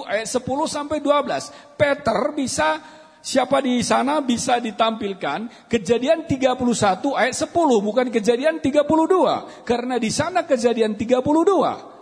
ayat 0.08 0.28
10 0.32 0.40
sampai 0.72 1.04
12. 1.04 1.52
Peter 1.76 2.20
bisa 2.32 2.80
siapa 3.20 3.60
di 3.60 3.84
sana 3.84 4.24
bisa 4.24 4.64
ditampilkan 4.64 5.68
kejadian 5.68 6.24
31 6.24 6.64
ayat 7.12 7.36
10 7.36 7.52
bukan 7.84 8.08
kejadian 8.08 8.64
32 8.64 9.68
karena 9.68 10.00
di 10.00 10.10
sana 10.10 10.48
kejadian 10.48 10.96
32. 10.96 11.95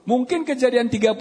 Mungkin 0.00 0.48
kejadian 0.48 0.88
31 0.88 1.12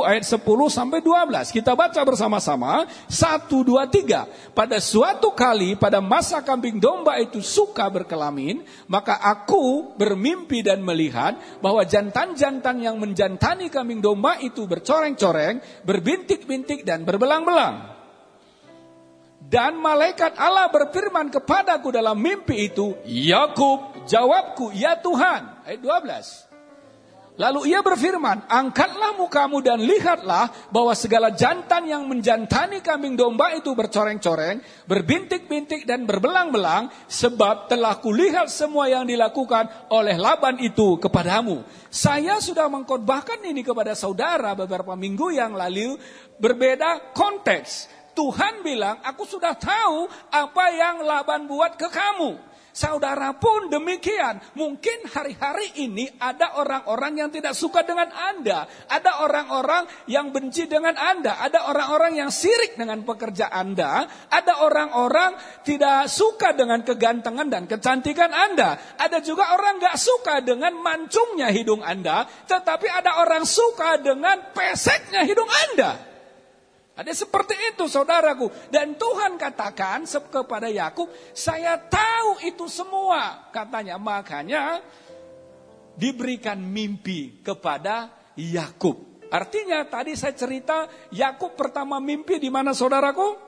ayat 0.00 0.24
10 0.24 0.40
sampai 0.72 1.04
12. 1.04 1.52
Kita 1.52 1.76
baca 1.76 2.00
bersama-sama. 2.00 2.88
1, 3.04 3.52
2, 3.52 3.84
3. 3.84 4.56
Pada 4.56 4.80
suatu 4.80 5.36
kali 5.36 5.76
pada 5.76 6.00
masa 6.00 6.40
kambing 6.40 6.80
domba 6.80 7.20
itu 7.20 7.44
suka 7.44 7.84
berkelamin. 7.92 8.64
Maka 8.88 9.20
aku 9.20 9.92
bermimpi 10.00 10.64
dan 10.64 10.80
melihat 10.80 11.36
bahwa 11.60 11.84
jantan-jantan 11.84 12.80
yang 12.80 12.96
menjantani 12.96 13.68
kambing 13.68 14.00
domba 14.00 14.40
itu 14.40 14.64
bercoreng-coreng, 14.64 15.84
berbintik-bintik 15.84 16.80
dan 16.88 17.04
berbelang-belang. 17.04 17.92
Dan 19.44 19.76
malaikat 19.76 20.40
Allah 20.40 20.72
berfirman 20.72 21.28
kepadaku 21.28 21.92
dalam 21.92 22.16
mimpi 22.16 22.72
itu, 22.72 22.96
Yakub, 23.04 24.08
jawabku, 24.08 24.72
ya 24.72 24.96
Tuhan. 24.96 25.68
Ayat 25.68 25.84
12. 25.84 26.53
Lalu 27.34 27.74
ia 27.74 27.82
berfirman, 27.82 28.46
angkatlah 28.46 29.18
mukamu 29.18 29.58
dan 29.58 29.82
lihatlah 29.82 30.70
bahwa 30.70 30.94
segala 30.94 31.34
jantan 31.34 31.82
yang 31.82 32.06
menjantani 32.06 32.78
kambing 32.78 33.18
domba 33.18 33.50
itu 33.58 33.74
bercoreng-coreng, 33.74 34.62
berbintik-bintik 34.86 35.82
dan 35.82 36.06
berbelang-belang, 36.06 36.94
sebab 37.10 37.66
telah 37.66 37.98
kulihat 37.98 38.46
semua 38.46 38.86
yang 38.86 39.02
dilakukan 39.02 39.66
oleh 39.90 40.14
Laban 40.14 40.62
itu 40.62 40.94
kepadamu. 41.02 41.66
Saya 41.90 42.38
sudah 42.38 42.70
mengkhotbahkan 42.70 43.42
ini 43.42 43.66
kepada 43.66 43.98
saudara 43.98 44.54
beberapa 44.54 44.94
minggu 44.94 45.34
yang 45.34 45.58
lalu, 45.58 45.98
berbeda 46.38 47.18
konteks. 47.18 47.90
Tuhan 48.14 48.62
bilang, 48.62 49.02
aku 49.02 49.26
sudah 49.26 49.58
tahu 49.58 50.06
apa 50.30 50.70
yang 50.70 51.02
Laban 51.02 51.50
buat 51.50 51.74
ke 51.74 51.90
kamu. 51.90 52.53
Saudara 52.74 53.30
pun 53.38 53.70
demikian. 53.70 54.42
Mungkin 54.58 55.06
hari-hari 55.06 55.78
ini 55.86 56.10
ada 56.18 56.58
orang-orang 56.58 57.22
yang 57.22 57.30
tidak 57.30 57.54
suka 57.54 57.86
dengan 57.86 58.10
Anda. 58.10 58.66
Ada 58.90 59.22
orang-orang 59.22 59.86
yang 60.10 60.34
benci 60.34 60.66
dengan 60.66 60.98
Anda. 60.98 61.38
Ada 61.38 61.70
orang-orang 61.70 62.18
yang 62.18 62.34
sirik 62.34 62.74
dengan 62.74 63.06
pekerja 63.06 63.46
Anda. 63.46 64.10
Ada 64.26 64.66
orang-orang 64.66 65.62
tidak 65.62 66.10
suka 66.10 66.50
dengan 66.50 66.82
kegantengan 66.82 67.46
dan 67.46 67.70
kecantikan 67.70 68.34
Anda. 68.34 68.98
Ada 68.98 69.22
juga 69.22 69.54
orang 69.54 69.78
gak 69.78 69.94
suka 69.94 70.42
dengan 70.42 70.74
mancungnya 70.74 71.54
hidung 71.54 71.78
Anda. 71.78 72.26
Tetapi 72.26 72.90
ada 72.90 73.22
orang 73.22 73.46
suka 73.46 74.02
dengan 74.02 74.50
peseknya 74.50 75.22
hidung 75.22 75.46
Anda. 75.46 76.13
Ada 76.94 77.10
seperti 77.10 77.74
itu 77.74 77.90
saudaraku. 77.90 78.70
Dan 78.70 78.94
Tuhan 78.94 79.34
katakan 79.34 80.06
kepada 80.06 80.70
Yakub, 80.70 81.10
saya 81.34 81.74
tahu 81.74 82.38
itu 82.46 82.70
semua. 82.70 83.50
Katanya, 83.50 83.98
makanya 83.98 84.78
diberikan 85.98 86.58
mimpi 86.62 87.42
kepada 87.42 88.14
Yakub. 88.38 89.26
Artinya 89.26 89.82
tadi 89.90 90.14
saya 90.14 90.38
cerita 90.38 90.86
Yakub 91.10 91.58
pertama 91.58 91.98
mimpi 91.98 92.38
di 92.38 92.46
mana 92.46 92.70
saudaraku? 92.70 93.42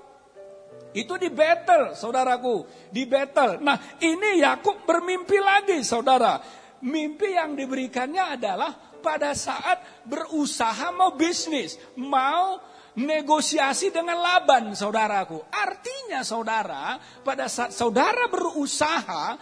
Itu 0.97 1.15
di 1.15 1.31
Betel, 1.31 1.95
saudaraku. 1.95 2.67
Di 2.91 3.07
Betel. 3.07 3.63
Nah, 3.63 3.79
ini 4.03 4.43
Yakub 4.43 4.83
bermimpi 4.83 5.39
lagi, 5.39 5.87
saudara. 5.87 6.43
Mimpi 6.83 7.39
yang 7.39 7.55
diberikannya 7.55 8.35
adalah 8.35 8.75
pada 8.99 9.39
saat 9.39 10.03
berusaha 10.03 10.91
mau 10.91 11.15
bisnis, 11.15 11.79
mau 11.95 12.59
negosiasi 12.97 13.93
dengan 13.93 14.17
Laban, 14.17 14.73
saudaraku. 14.73 15.41
Artinya, 15.53 16.25
saudara, 16.25 16.97
pada 17.21 17.47
saat 17.47 17.77
saudara 17.77 18.29
berusaha, 18.33 19.37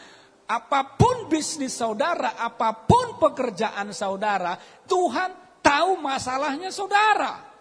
apa 0.45 0.81
pun 0.99 1.31
bisnis 1.31 1.73
saudara, 1.73 2.37
apa 2.37 2.85
pun 2.85 3.17
pekerjaan 3.17 3.95
saudara, 3.95 4.59
Tuhan 4.85 5.63
tahu 5.65 5.97
masalahnya 6.03 6.69
saudara. 6.69 7.55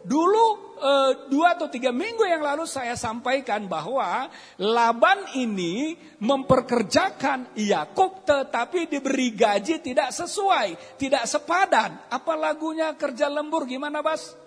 Dulu 0.00 0.44
eh, 0.80 1.12
dua 1.28 1.60
atau 1.60 1.68
tiga 1.68 1.92
minggu 1.92 2.24
yang 2.24 2.40
lalu 2.40 2.64
saya 2.64 2.96
sampaikan 2.96 3.68
bahwa 3.68 4.32
Laban 4.56 5.36
ini 5.36 5.92
memperkerjakan 6.24 7.52
Yakub 7.52 8.24
tetapi 8.24 8.88
diberi 8.88 9.36
gaji 9.36 9.84
tidak 9.84 10.08
sesuai, 10.08 10.96
tidak 10.96 11.28
sepadan. 11.28 12.00
Apa 12.08 12.32
lagunya 12.32 12.96
kerja 12.96 13.28
lembur 13.28 13.68
gimana 13.68 14.00
Bas? 14.00 14.39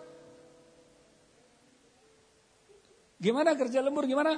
Gimana 3.24 3.56
kerja 3.56 3.80
lembur 3.80 4.04
gimana? 4.04 4.36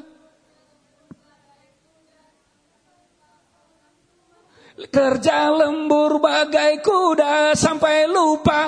Kerja 4.75 5.49
lembur 5.49 6.21
bagai 6.21 6.85
kuda 6.85 7.57
sampai 7.57 8.05
lupa 8.05 8.61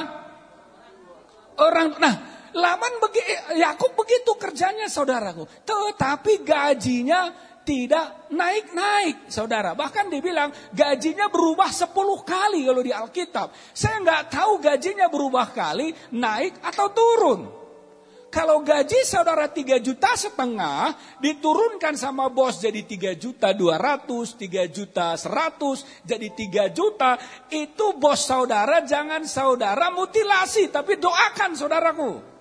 orang. 1.62 2.02
Nah, 2.02 2.16
Laman 2.58 2.94
begi, 2.98 3.22
Yakub 3.62 3.94
begitu 3.94 4.34
kerjanya 4.34 4.90
saudaraku. 4.90 5.46
Tetapi 5.62 6.42
gajinya 6.42 7.30
tidak 7.62 8.32
naik-naik 8.34 9.30
saudara. 9.30 9.78
Bahkan 9.78 10.10
dibilang 10.10 10.50
gajinya 10.74 11.30
berubah 11.30 11.70
10 11.70 11.94
kali 12.26 12.66
kalau 12.66 12.82
di 12.82 12.90
Alkitab. 12.90 13.54
Saya 13.76 14.02
nggak 14.02 14.24
tahu 14.34 14.58
gajinya 14.58 15.06
berubah 15.12 15.54
kali 15.54 15.94
naik 16.18 16.58
atau 16.66 16.88
turun. 16.90 17.57
Kalau 18.28 18.60
gaji 18.60 19.08
saudara 19.08 19.48
3 19.48 19.80
juta 19.80 20.12
setengah, 20.14 20.92
diturunkan 21.24 21.96
sama 21.96 22.28
bos 22.28 22.60
jadi 22.60 22.84
3 22.84 23.16
juta 23.16 23.56
200, 23.56 24.36
3 24.36 24.68
juta 24.68 25.16
100, 25.16 26.04
jadi 26.04 26.28
3 26.36 26.68
juta. 26.76 27.16
Itu 27.48 27.96
bos 27.96 28.28
saudara 28.28 28.84
jangan 28.84 29.24
saudara 29.24 29.90
mutilasi, 29.96 30.68
tapi 30.68 31.00
doakan 31.00 31.56
saudaraku. 31.56 32.37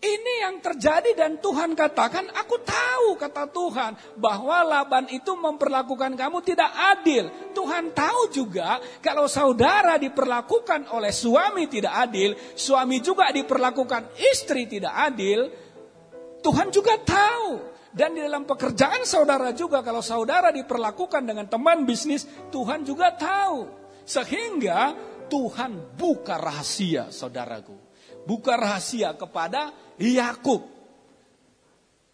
Ini 0.00 0.48
yang 0.48 0.64
terjadi 0.64 1.12
dan 1.12 1.44
Tuhan 1.44 1.76
katakan, 1.76 2.32
aku 2.32 2.56
tahu 2.64 3.20
kata 3.20 3.52
Tuhan 3.52 4.16
bahwa 4.16 4.64
Laban 4.64 5.12
itu 5.12 5.36
memperlakukan 5.36 6.16
kamu 6.16 6.40
tidak 6.40 6.72
adil. 6.96 7.28
Tuhan 7.52 7.92
tahu 7.92 8.32
juga 8.32 8.80
kalau 9.04 9.28
saudara 9.28 10.00
diperlakukan 10.00 10.88
oleh 10.96 11.12
suami 11.12 11.68
tidak 11.68 11.92
adil, 12.08 12.32
suami 12.56 13.04
juga 13.04 13.28
diperlakukan 13.28 14.16
istri 14.16 14.64
tidak 14.64 14.96
adil, 14.96 15.52
Tuhan 16.40 16.72
juga 16.72 16.96
tahu. 16.96 17.48
Dan 17.92 18.16
di 18.16 18.24
dalam 18.24 18.48
pekerjaan 18.48 19.04
saudara 19.04 19.52
juga 19.52 19.84
kalau 19.84 20.00
saudara 20.00 20.48
diperlakukan 20.48 21.28
dengan 21.28 21.44
teman 21.44 21.84
bisnis, 21.84 22.24
Tuhan 22.48 22.88
juga 22.88 23.12
tahu. 23.12 23.68
Sehingga 24.08 24.96
Tuhan 25.28 25.92
buka 26.00 26.40
rahasia 26.40 27.12
saudaraku. 27.12 27.76
Buka 28.24 28.56
rahasia 28.56 29.12
kepada 29.18 29.89
Yakub. 30.00 30.64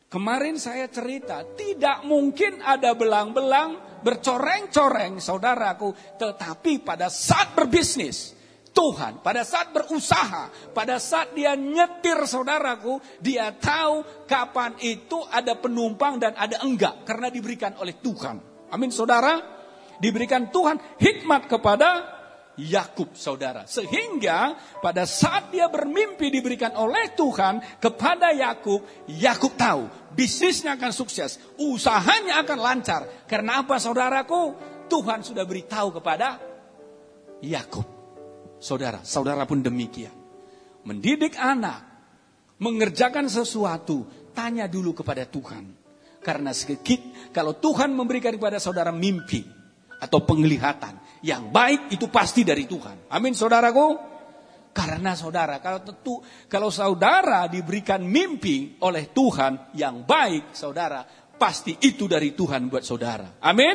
Kemarin 0.06 0.58
saya 0.58 0.86
cerita, 0.90 1.42
tidak 1.54 2.06
mungkin 2.06 2.62
ada 2.62 2.94
belang-belang 2.94 4.02
bercoreng-coreng 4.02 5.18
saudaraku. 5.18 5.94
Tetapi 6.18 6.82
pada 6.82 7.10
saat 7.10 7.58
berbisnis, 7.58 8.36
Tuhan 8.76 9.24
pada 9.24 9.40
saat 9.40 9.72
berusaha, 9.72 10.52
pada 10.76 11.00
saat 11.00 11.32
dia 11.32 11.56
nyetir 11.56 12.28
saudaraku, 12.28 13.00
dia 13.24 13.48
tahu 13.56 14.04
kapan 14.28 14.76
itu 14.84 15.16
ada 15.32 15.56
penumpang 15.56 16.20
dan 16.20 16.36
ada 16.36 16.60
enggak. 16.60 17.08
Karena 17.08 17.32
diberikan 17.32 17.72
oleh 17.80 17.96
Tuhan. 17.96 18.68
Amin 18.68 18.92
saudara. 18.92 19.56
Diberikan 19.96 20.52
Tuhan 20.52 20.76
hikmat 21.00 21.48
kepada 21.48 22.15
Yakub 22.56 23.12
saudara. 23.12 23.68
Sehingga 23.68 24.56
pada 24.80 25.04
saat 25.04 25.52
dia 25.52 25.68
bermimpi 25.68 26.32
diberikan 26.32 26.72
oleh 26.76 27.12
Tuhan 27.12 27.60
kepada 27.80 28.32
Yakub, 28.32 28.80
Yakub 29.08 29.52
tahu 29.54 29.86
bisnisnya 30.16 30.80
akan 30.80 30.92
sukses, 30.92 31.36
usahanya 31.60 32.40
akan 32.40 32.58
lancar. 32.58 33.28
Karena 33.28 33.60
apa 33.60 33.76
saudaraku? 33.76 34.56
Tuhan 34.88 35.20
sudah 35.20 35.44
beritahu 35.44 36.00
kepada 36.00 36.40
Yakub. 37.44 37.84
Saudara, 38.56 39.04
saudara 39.04 39.44
pun 39.44 39.60
demikian. 39.60 40.14
Mendidik 40.86 41.36
anak, 41.36 41.84
mengerjakan 42.56 43.28
sesuatu, 43.28 44.08
tanya 44.32 44.64
dulu 44.64 44.96
kepada 44.96 45.28
Tuhan. 45.28 45.76
Karena 46.24 46.50
sedikit, 46.56 47.30
kalau 47.30 47.54
Tuhan 47.58 47.92
memberikan 47.92 48.34
kepada 48.34 48.56
saudara 48.58 48.90
mimpi 48.90 49.44
atau 50.00 50.22
penglihatan, 50.22 50.98
yang 51.24 51.48
baik 51.48 51.92
itu 51.94 52.10
pasti 52.12 52.44
dari 52.44 52.68
Tuhan. 52.68 53.08
Amin 53.12 53.32
saudaraku. 53.32 54.16
Karena 54.76 55.16
saudara, 55.16 55.56
kalau 55.64 55.80
tentu 55.80 56.20
kalau 56.52 56.68
saudara 56.68 57.48
diberikan 57.48 58.04
mimpi 58.04 58.76
oleh 58.84 59.08
Tuhan 59.08 59.72
yang 59.72 60.04
baik, 60.04 60.52
saudara, 60.52 61.00
pasti 61.40 61.80
itu 61.80 62.04
dari 62.04 62.36
Tuhan 62.36 62.68
buat 62.68 62.84
saudara. 62.84 63.40
Amin. 63.40 63.72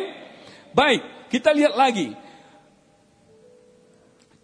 Baik, 0.70 1.32
kita 1.34 1.58
lihat 1.58 1.74
lagi. 1.74 2.14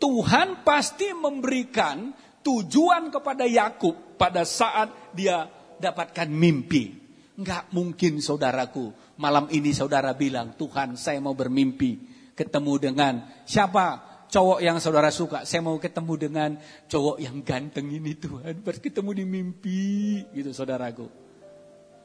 Tuhan 0.01 0.65
pasti 0.65 1.13
memberikan 1.13 2.09
tujuan 2.41 3.13
kepada 3.13 3.45
Yakub 3.45 4.17
pada 4.17 4.41
saat 4.41 5.13
dia 5.13 5.45
dapatkan 5.77 6.25
mimpi. 6.25 6.89
Enggak 7.37 7.69
mungkin 7.69 8.17
saudaraku, 8.17 9.13
malam 9.21 9.45
ini 9.53 9.69
saudara 9.77 10.17
bilang, 10.17 10.57
Tuhan 10.57 10.97
saya 10.97 11.21
mau 11.21 11.37
bermimpi 11.37 12.16
ketemu 12.37 12.73
dengan 12.77 13.13
siapa 13.49 14.05
cowok 14.29 14.59
yang 14.61 14.77
saudara 14.77 15.09
suka. 15.09 15.43
Saya 15.43 15.65
mau 15.65 15.81
ketemu 15.81 16.13
dengan 16.15 16.49
cowok 16.85 17.17
yang 17.17 17.41
ganteng 17.41 17.89
ini 17.89 18.13
Tuhan. 18.13 18.61
Berketemu 18.61 19.09
di 19.17 19.23
mimpi 19.25 19.87
gitu 20.35 20.53
saudaraku. 20.53 21.27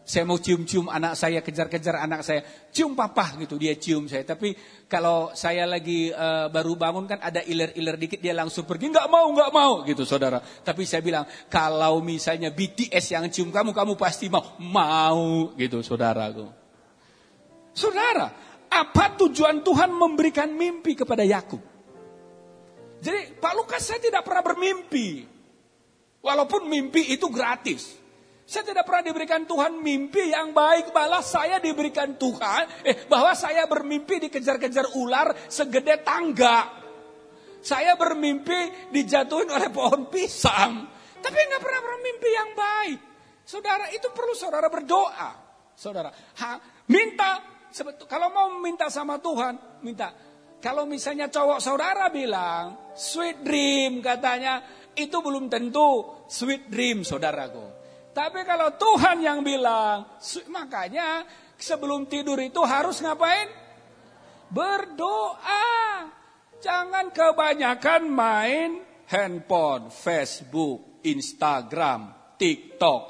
Saya 0.02 0.26
mau 0.26 0.34
cium-cium 0.34 0.90
anak 0.90 1.14
saya, 1.14 1.38
kejar-kejar 1.46 1.94
anak 1.94 2.26
saya. 2.26 2.42
Cium 2.74 2.98
papa 2.98 3.38
gitu, 3.38 3.54
dia 3.54 3.78
cium 3.78 4.10
saya. 4.10 4.26
Tapi 4.26 4.50
kalau 4.90 5.30
saya 5.30 5.62
lagi 5.62 6.10
uh, 6.10 6.50
baru 6.50 6.74
bangun 6.74 7.06
kan 7.06 7.22
ada 7.22 7.38
iler-iler 7.38 7.94
dikit, 7.94 8.18
dia 8.18 8.34
langsung 8.34 8.66
pergi. 8.66 8.90
Nggak 8.90 9.06
mau, 9.06 9.30
nggak 9.30 9.50
mau 9.54 9.86
gitu 9.86 10.02
saudara. 10.02 10.42
Tapi 10.42 10.82
saya 10.90 11.06
bilang, 11.06 11.22
kalau 11.46 12.02
misalnya 12.02 12.50
BTS 12.50 13.14
yang 13.14 13.30
cium 13.30 13.54
kamu, 13.54 13.70
kamu 13.70 13.94
pasti 13.94 14.26
mau. 14.26 14.58
Mau 14.58 15.54
gitu 15.54 15.86
saudaraku. 15.86 16.50
Saudara, 17.70 18.51
apa 18.72 19.20
tujuan 19.20 19.60
Tuhan 19.60 19.92
memberikan 19.92 20.48
mimpi 20.48 20.96
kepada 20.96 21.20
Yakub? 21.20 21.60
Jadi 23.02 23.36
Pak 23.36 23.52
Lukas 23.58 23.84
saya 23.84 24.00
tidak 24.00 24.24
pernah 24.24 24.40
bermimpi. 24.40 25.28
Walaupun 26.22 26.70
mimpi 26.70 27.12
itu 27.12 27.26
gratis. 27.28 27.98
Saya 28.46 28.62
tidak 28.62 28.86
pernah 28.86 29.10
diberikan 29.10 29.42
Tuhan 29.42 29.82
mimpi 29.82 30.30
yang 30.30 30.54
baik. 30.54 30.94
Balas 30.94 31.28
saya 31.34 31.58
diberikan 31.58 32.14
Tuhan. 32.14 32.86
Eh, 32.86 33.10
bahwa 33.10 33.34
saya 33.34 33.66
bermimpi 33.66 34.30
dikejar-kejar 34.30 34.94
ular 34.94 35.34
segede 35.50 35.98
tangga. 36.06 36.70
Saya 37.62 37.94
bermimpi 37.98 38.90
dijatuhin 38.94 39.50
oleh 39.50 39.70
pohon 39.70 40.06
pisang. 40.10 40.86
Tapi 41.22 41.38
nggak 41.38 41.62
pernah 41.62 41.82
bermimpi 41.82 42.30
yang 42.30 42.50
baik. 42.54 42.98
Saudara, 43.42 43.90
itu 43.90 44.10
perlu 44.14 44.34
saudara 44.34 44.66
berdoa. 44.70 45.30
Saudara, 45.74 46.10
ha, 46.14 46.50
minta 46.86 47.51
Sebetul, 47.72 48.04
kalau 48.04 48.28
mau 48.28 48.52
minta 48.60 48.92
sama 48.92 49.16
Tuhan, 49.16 49.80
minta. 49.80 50.12
Kalau 50.62 50.86
misalnya 50.86 51.26
cowok 51.26 51.58
saudara 51.58 52.12
bilang, 52.12 52.94
sweet 52.94 53.42
dream 53.42 53.98
katanya, 54.04 54.62
itu 54.94 55.18
belum 55.18 55.48
tentu 55.48 56.22
sweet 56.28 56.68
dream 56.68 57.02
saudaraku. 57.02 57.64
Tapi 58.12 58.44
kalau 58.44 58.76
Tuhan 58.76 59.24
yang 59.24 59.40
bilang, 59.40 60.20
makanya 60.52 61.24
sebelum 61.56 62.06
tidur 62.06 62.36
itu 62.38 62.60
harus 62.62 63.00
ngapain? 63.00 63.48
Berdoa. 64.52 65.66
Jangan 66.62 67.10
kebanyakan 67.10 68.06
main 68.06 68.70
handphone, 69.10 69.90
Facebook, 69.90 71.02
Instagram, 71.02 72.14
TikTok. 72.38 73.02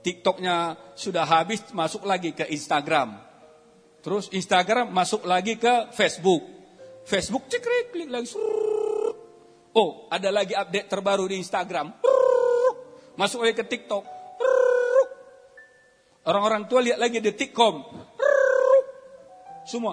TikToknya 0.00 0.78
sudah 0.96 1.28
habis, 1.28 1.60
masuk 1.76 2.08
lagi 2.08 2.32
ke 2.32 2.48
Instagram. 2.48 3.29
Terus 4.00 4.32
Instagram 4.32 4.88
masuk 4.88 5.28
lagi 5.28 5.60
ke 5.60 5.92
Facebook. 5.92 6.40
Facebook 7.04 7.48
cekrik 7.52 7.92
klik 7.92 8.08
lagi. 8.08 8.32
Oh, 9.76 10.08
ada 10.08 10.32
lagi 10.32 10.56
update 10.56 10.88
terbaru 10.88 11.28
di 11.28 11.36
Instagram. 11.36 11.92
Masuk 13.14 13.44
lagi 13.44 13.54
ke 13.60 13.66
TikTok. 13.68 14.04
Orang-orang 16.24 16.64
tua 16.68 16.80
lihat 16.80 16.96
lagi 16.96 17.20
di 17.20 17.32
TikTok. 17.32 17.74
Semua. 19.68 19.92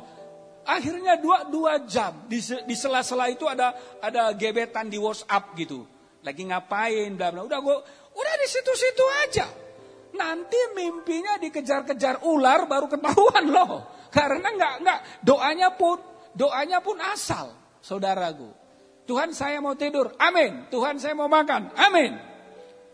Akhirnya 0.67 1.15
dua, 1.19 1.47
dua 1.47 1.83
jam. 1.87 2.27
Di, 2.27 2.39
sela-sela 2.75 3.31
itu 3.31 3.47
ada 3.47 3.71
ada 4.03 4.31
gebetan 4.35 4.91
di 4.91 4.99
WhatsApp 4.99 5.55
gitu. 5.55 5.87
Lagi 6.23 6.43
ngapain, 6.47 7.15
bla 7.15 7.31
bla. 7.31 7.47
Udah 7.47 7.59
gua, 7.63 7.79
udah 8.11 8.35
di 8.39 8.47
situ-situ 8.47 9.05
aja. 9.27 9.47
Nanti 10.15 10.59
mimpinya 10.75 11.39
dikejar-kejar 11.39 12.23
ular 12.27 12.67
baru 12.67 12.87
ketahuan 12.91 13.45
loh. 13.47 13.96
Karena 14.17 14.47
enggak 14.49 14.73
enggak 14.81 14.99
doanya 15.21 15.69
pun 15.77 16.01
doanya 16.33 16.81
pun 16.81 16.97
asal, 16.97 17.53
saudaraku. 17.85 18.49
Tuhan 19.07 19.31
saya 19.31 19.61
mau 19.63 19.77
tidur, 19.77 20.11
amin. 20.19 20.67
Tuhan 20.73 20.99
saya 20.99 21.15
mau 21.15 21.31
makan, 21.31 21.71
amin. 21.77 22.11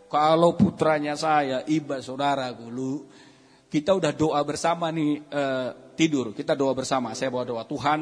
Kalau 0.06 0.54
putranya 0.54 1.18
saya, 1.18 1.66
iba 1.66 1.98
saudaraku, 1.98 2.70
lu 2.70 2.92
kita 3.66 3.96
udah 3.98 4.14
doa 4.14 4.38
bersama 4.46 4.94
nih 4.94 5.18
uh, 5.34 5.74
tidur, 5.98 6.30
kita 6.30 6.54
doa 6.54 6.70
bersama. 6.70 7.10
Saya 7.18 7.34
bawa 7.34 7.42
doa 7.42 7.64
Tuhan. 7.66 8.00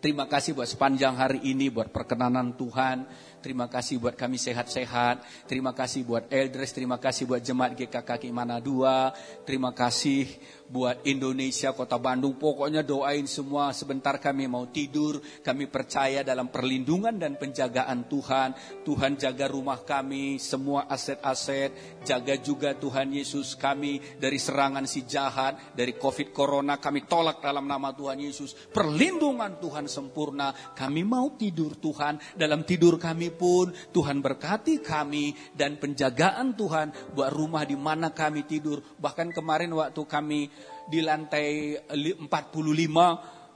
Terima 0.00 0.24
kasih 0.24 0.56
buat 0.56 0.68
sepanjang 0.68 1.12
hari 1.16 1.44
ini, 1.44 1.68
buat 1.68 1.92
perkenanan 1.92 2.56
Tuhan. 2.56 3.04
Terima 3.40 3.68
kasih 3.68 4.00
buat 4.00 4.16
kami 4.16 4.40
sehat-sehat. 4.40 5.48
Terima 5.48 5.76
kasih 5.76 6.04
buat 6.08 6.28
Eldres. 6.32 6.72
Terima 6.72 6.96
kasih 6.96 7.28
buat 7.28 7.40
jemaat 7.44 7.76
GKK 7.76 8.32
Mana 8.32 8.60
2. 8.64 9.44
Terima 9.44 9.76
kasih 9.76 10.24
buat 10.70 11.02
Indonesia, 11.02 11.74
Kota 11.74 11.98
Bandung. 11.98 12.38
Pokoknya 12.38 12.86
doain 12.86 13.26
semua. 13.26 13.74
Sebentar 13.74 14.22
kami 14.22 14.46
mau 14.46 14.70
tidur. 14.70 15.18
Kami 15.42 15.66
percaya 15.66 16.22
dalam 16.22 16.48
perlindungan 16.48 17.18
dan 17.18 17.34
penjagaan 17.34 18.06
Tuhan. 18.06 18.54
Tuhan 18.86 19.18
jaga 19.18 19.50
rumah 19.50 19.82
kami, 19.82 20.38
semua 20.38 20.86
aset-aset. 20.86 22.00
Jaga 22.06 22.38
juga 22.38 22.72
Tuhan 22.78 23.10
Yesus 23.10 23.58
kami 23.58 23.98
dari 24.16 24.38
serangan 24.38 24.86
si 24.86 25.04
jahat, 25.04 25.74
dari 25.74 25.98
COVID 25.98 26.30
Corona. 26.30 26.78
Kami 26.78 27.04
tolak 27.10 27.42
dalam 27.42 27.66
nama 27.66 27.90
Tuhan 27.90 28.22
Yesus. 28.22 28.54
Perlindungan 28.70 29.58
Tuhan 29.58 29.90
sempurna. 29.90 30.54
Kami 30.78 31.02
mau 31.02 31.34
tidur 31.34 31.74
Tuhan. 31.76 32.38
Dalam 32.38 32.62
tidur 32.62 32.94
kami 32.96 33.34
pun 33.34 33.74
Tuhan 33.90 34.22
berkati 34.22 34.78
kami 34.78 35.34
dan 35.58 35.82
penjagaan 35.82 36.54
Tuhan 36.54 37.12
buat 37.12 37.34
rumah 37.34 37.66
di 37.66 37.74
mana 37.74 38.14
kami 38.14 38.46
tidur. 38.46 38.78
Bahkan 39.02 39.34
kemarin 39.34 39.74
waktu 39.74 40.02
kami 40.06 40.59
di 40.90 41.00
lantai 41.00 41.78
45 41.86 42.26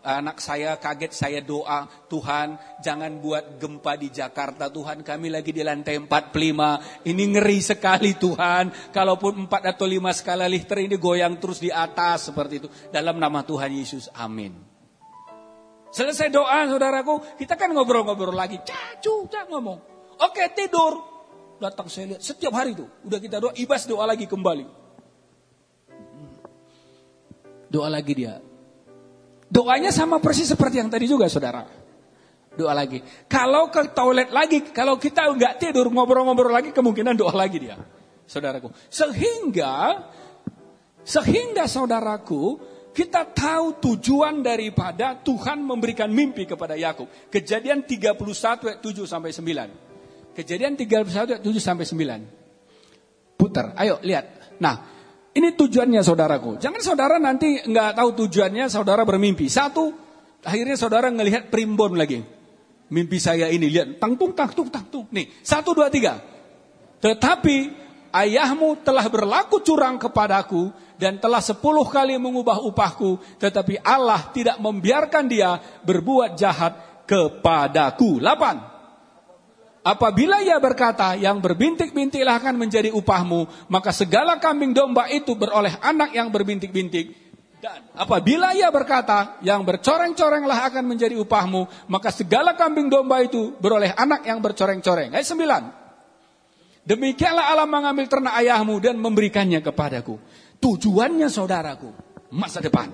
anak 0.04 0.36
saya 0.38 0.76
kaget 0.76 1.12
saya 1.16 1.40
doa 1.40 1.88
Tuhan 2.06 2.60
jangan 2.84 3.18
buat 3.18 3.56
gempa 3.56 3.96
di 3.96 4.12
Jakarta 4.12 4.68
Tuhan 4.68 5.00
kami 5.00 5.32
lagi 5.32 5.50
di 5.50 5.64
lantai 5.64 5.96
45 5.96 7.08
ini 7.08 7.24
ngeri 7.34 7.58
sekali 7.64 8.12
Tuhan 8.14 8.92
kalaupun 8.92 9.48
4 9.48 9.72
atau 9.74 9.88
5 9.88 10.12
skala 10.12 10.46
Richter 10.46 10.84
ini 10.84 11.00
goyang 11.00 11.40
terus 11.40 11.58
di 11.58 11.72
atas 11.72 12.30
seperti 12.30 12.54
itu 12.62 12.68
dalam 12.92 13.16
nama 13.16 13.40
Tuhan 13.42 13.72
Yesus 13.72 14.12
amin 14.12 14.74
Selesai 15.94 16.26
doa 16.26 16.66
saudaraku, 16.66 17.38
kita 17.38 17.54
kan 17.54 17.70
ngobrol-ngobrol 17.70 18.34
lagi. 18.34 18.58
Cacu, 18.66 19.30
cak 19.30 19.46
ngomong. 19.46 19.78
Oke 20.26 20.50
tidur. 20.50 20.98
Datang 21.62 21.86
saya 21.86 22.10
lihat 22.10 22.22
setiap 22.26 22.50
hari 22.50 22.74
itu. 22.74 22.82
Udah 23.06 23.22
kita 23.22 23.38
doa, 23.38 23.54
ibas 23.54 23.86
doa 23.86 24.02
lagi 24.02 24.26
kembali. 24.26 24.83
Doa 27.74 27.90
lagi 27.90 28.14
dia. 28.14 28.38
Doanya 29.50 29.90
sama 29.90 30.22
persis 30.22 30.46
seperti 30.46 30.78
yang 30.78 30.86
tadi 30.86 31.10
juga 31.10 31.26
saudara. 31.26 31.66
Doa 32.54 32.70
lagi. 32.70 33.02
Kalau 33.26 33.66
ke 33.66 33.90
toilet 33.90 34.30
lagi, 34.30 34.70
kalau 34.70 34.94
kita 34.94 35.26
nggak 35.26 35.58
tidur 35.58 35.90
ngobrol-ngobrol 35.90 36.54
lagi 36.54 36.70
kemungkinan 36.70 37.18
doa 37.18 37.34
lagi 37.34 37.58
dia. 37.58 37.74
saudaraku. 38.30 38.70
Sehingga, 38.86 40.06
sehingga 41.02 41.66
saudaraku, 41.66 42.62
kita 42.94 43.26
tahu 43.34 43.82
tujuan 43.82 44.38
daripada 44.38 45.18
Tuhan 45.18 45.58
memberikan 45.66 46.06
mimpi 46.06 46.46
kepada 46.46 46.78
Yakub. 46.78 47.10
Kejadian 47.26 47.82
31 47.82 48.14
ayat 48.70 48.78
7 48.78 49.02
sampai 49.02 49.34
9. 49.34 50.30
Kejadian 50.38 50.78
31 50.78 51.10
ayat 51.10 51.42
7 51.42 51.58
sampai 51.58 51.84
9. 51.90 53.34
Putar, 53.34 53.74
ayo 53.82 53.98
lihat. 54.06 54.56
Nah, 54.62 54.93
ini 55.34 55.48
tujuannya 55.58 56.00
saudaraku. 56.06 56.62
Jangan 56.62 56.78
saudara 56.78 57.18
nanti 57.18 57.58
nggak 57.58 57.98
tahu 57.98 58.10
tujuannya, 58.24 58.70
saudara 58.70 59.02
bermimpi. 59.02 59.50
Satu, 59.50 59.90
akhirnya 60.46 60.78
saudara 60.78 61.10
ngelihat 61.10 61.50
primbon 61.50 61.98
lagi. 61.98 62.22
Mimpi 62.94 63.18
saya 63.18 63.50
ini, 63.50 63.66
lihat, 63.66 63.98
tangtung, 63.98 64.30
tangtung, 64.36 64.70
tangtung. 64.70 65.10
Nih, 65.10 65.26
satu, 65.42 65.74
dua, 65.74 65.90
tiga. 65.90 66.22
Tetapi 67.02 67.72
ayahmu 68.14 68.86
telah 68.86 69.10
berlaku 69.10 69.58
curang 69.64 69.98
kepadaku 69.98 70.70
dan 70.94 71.18
telah 71.18 71.42
sepuluh 71.42 71.82
kali 71.90 72.14
mengubah 72.14 72.62
upahku, 72.62 73.18
tetapi 73.42 73.82
Allah 73.82 74.30
tidak 74.30 74.62
membiarkan 74.62 75.26
dia 75.26 75.58
berbuat 75.82 76.38
jahat 76.38 77.02
kepadaku. 77.10 78.22
Lapan. 78.22 78.73
Apabila 79.84 80.40
ia 80.40 80.56
berkata, 80.56 81.12
yang 81.12 81.44
berbintik-bintiklah 81.44 82.40
akan 82.40 82.56
menjadi 82.56 82.88
upahmu, 82.88 83.68
maka 83.68 83.92
segala 83.92 84.40
kambing 84.40 84.72
domba 84.72 85.12
itu 85.12 85.36
beroleh 85.36 85.76
anak 85.84 86.16
yang 86.16 86.32
berbintik-bintik. 86.32 87.12
Dan 87.60 87.92
apabila 87.92 88.56
ia 88.56 88.72
berkata, 88.72 89.36
yang 89.44 89.60
bercoreng-corenglah 89.60 90.72
akan 90.72 90.88
menjadi 90.88 91.20
upahmu, 91.20 91.68
maka 91.92 92.08
segala 92.08 92.56
kambing 92.56 92.88
domba 92.88 93.20
itu 93.20 93.52
beroleh 93.60 93.92
anak 93.92 94.24
yang 94.24 94.40
bercoreng-coreng. 94.40 95.12
Ayat 95.12 95.28
9. 95.28 96.88
Demikianlah 96.88 97.52
Allah 97.52 97.68
mengambil 97.68 98.08
ternak 98.08 98.40
ayahmu 98.40 98.80
dan 98.80 98.96
memberikannya 98.96 99.60
kepadaku. 99.60 100.16
Tujuannya 100.64 101.28
saudaraku, 101.28 101.92
masa 102.32 102.64
depan. 102.64 102.88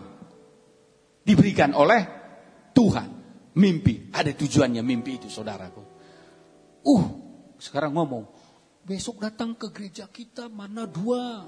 Diberikan 1.23 1.71
oleh 1.71 2.03
Tuhan. 2.75 3.23
Mimpi, 3.55 4.11
ada 4.11 4.31
tujuannya 4.35 4.83
mimpi 4.83 5.23
itu 5.23 5.31
saudaraku. 5.31 5.90
Uh, 6.81 7.05
sekarang 7.61 7.93
ngomong, 7.93 8.25
besok 8.85 9.21
datang 9.21 9.53
ke 9.53 9.69
gereja 9.69 10.09
kita 10.09 10.49
mana 10.49 10.89
dua. 10.89 11.45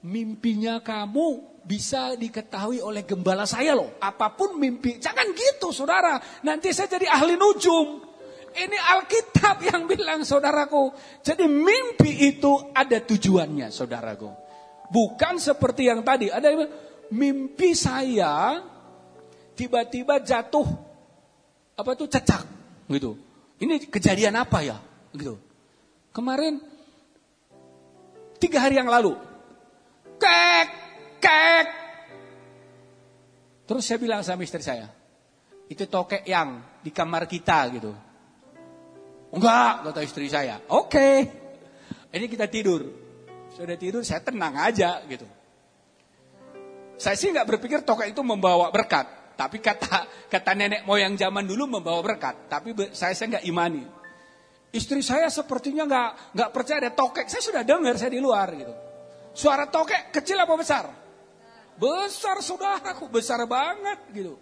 Mimpinya 0.00 0.80
kamu 0.80 1.60
bisa 1.60 2.16
diketahui 2.16 2.80
oleh 2.80 3.04
gembala 3.04 3.44
saya 3.44 3.76
loh. 3.76 4.00
Apa 4.00 4.32
pun 4.32 4.56
mimpi, 4.56 4.96
jangan 4.96 5.28
gitu 5.36 5.70
saudara. 5.70 6.16
Nanti 6.40 6.72
saya 6.72 6.96
jadi 6.96 7.06
ahli 7.06 7.36
nujum. 7.36 8.08
Ini 8.50 8.78
Alkitab 8.96 9.62
yang 9.62 9.86
bilang 9.86 10.26
saudaraku. 10.26 10.90
Jadi 11.22 11.46
mimpi 11.46 12.34
itu 12.34 12.72
ada 12.74 12.98
tujuannya 12.98 13.70
saudaraku. 13.70 14.30
Bukan 14.90 15.38
seperti 15.38 15.86
yang 15.86 16.02
tadi. 16.02 16.32
Ada 16.32 16.50
mimpi 17.14 17.78
saya 17.78 18.58
tiba-tiba 19.54 20.18
jatuh 20.18 20.66
apa 21.78 21.92
tuh 21.94 22.10
cecak 22.10 22.42
gitu. 22.90 23.29
Ini 23.60 23.92
kejadian 23.92 24.40
apa 24.40 24.64
ya? 24.64 24.80
Gitu. 25.12 25.36
Kemarin 26.10 26.58
tiga 28.40 28.64
hari 28.64 28.80
yang 28.80 28.88
lalu, 28.88 29.14
kek, 30.16 30.68
kek. 31.20 31.66
Terus 33.68 33.84
saya 33.86 34.00
bilang 34.00 34.24
sama 34.24 34.42
istri 34.42 34.64
saya, 34.64 34.88
itu 35.68 35.84
tokek 35.86 36.24
yang 36.26 36.80
di 36.80 36.90
kamar 36.90 37.28
kita 37.28 37.68
gitu. 37.76 37.92
Enggak, 39.30 39.86
kata 39.86 40.00
istri 40.02 40.26
saya. 40.26 40.58
Oke, 40.74 40.90
okay. 40.90 41.14
ini 42.16 42.26
kita 42.26 42.50
tidur. 42.50 42.82
Sudah 43.54 43.76
tidur, 43.76 44.02
saya 44.02 44.24
tenang 44.24 44.56
aja 44.56 45.04
gitu. 45.06 45.28
Saya 46.98 47.14
sih 47.14 47.30
nggak 47.30 47.46
berpikir 47.46 47.84
tokek 47.84 48.10
itu 48.10 48.24
membawa 48.24 48.72
berkat. 48.72 49.19
Tapi 49.40 49.56
kata 49.56 50.28
kata 50.28 50.52
nenek 50.52 50.84
moyang 50.84 51.16
zaman 51.16 51.48
dulu 51.48 51.80
membawa 51.80 52.04
berkat. 52.04 52.52
Tapi 52.52 52.76
saya 52.92 53.16
saya 53.16 53.40
nggak 53.40 53.48
imani. 53.48 53.80
Istri 54.68 55.00
saya 55.00 55.32
sepertinya 55.32 55.88
nggak 55.88 56.36
nggak 56.36 56.50
percaya 56.52 56.84
ada 56.84 56.92
tokek. 56.92 57.24
Saya 57.24 57.40
sudah 57.40 57.62
dengar 57.64 57.96
saya 57.96 58.12
di 58.12 58.20
luar 58.20 58.52
gitu. 58.52 58.74
Suara 59.32 59.64
tokek 59.64 60.12
kecil 60.12 60.36
apa 60.44 60.52
besar? 60.60 60.92
Besar 61.80 62.44
saudaraku, 62.44 63.08
besar 63.08 63.40
banget 63.48 64.12
gitu. 64.12 64.36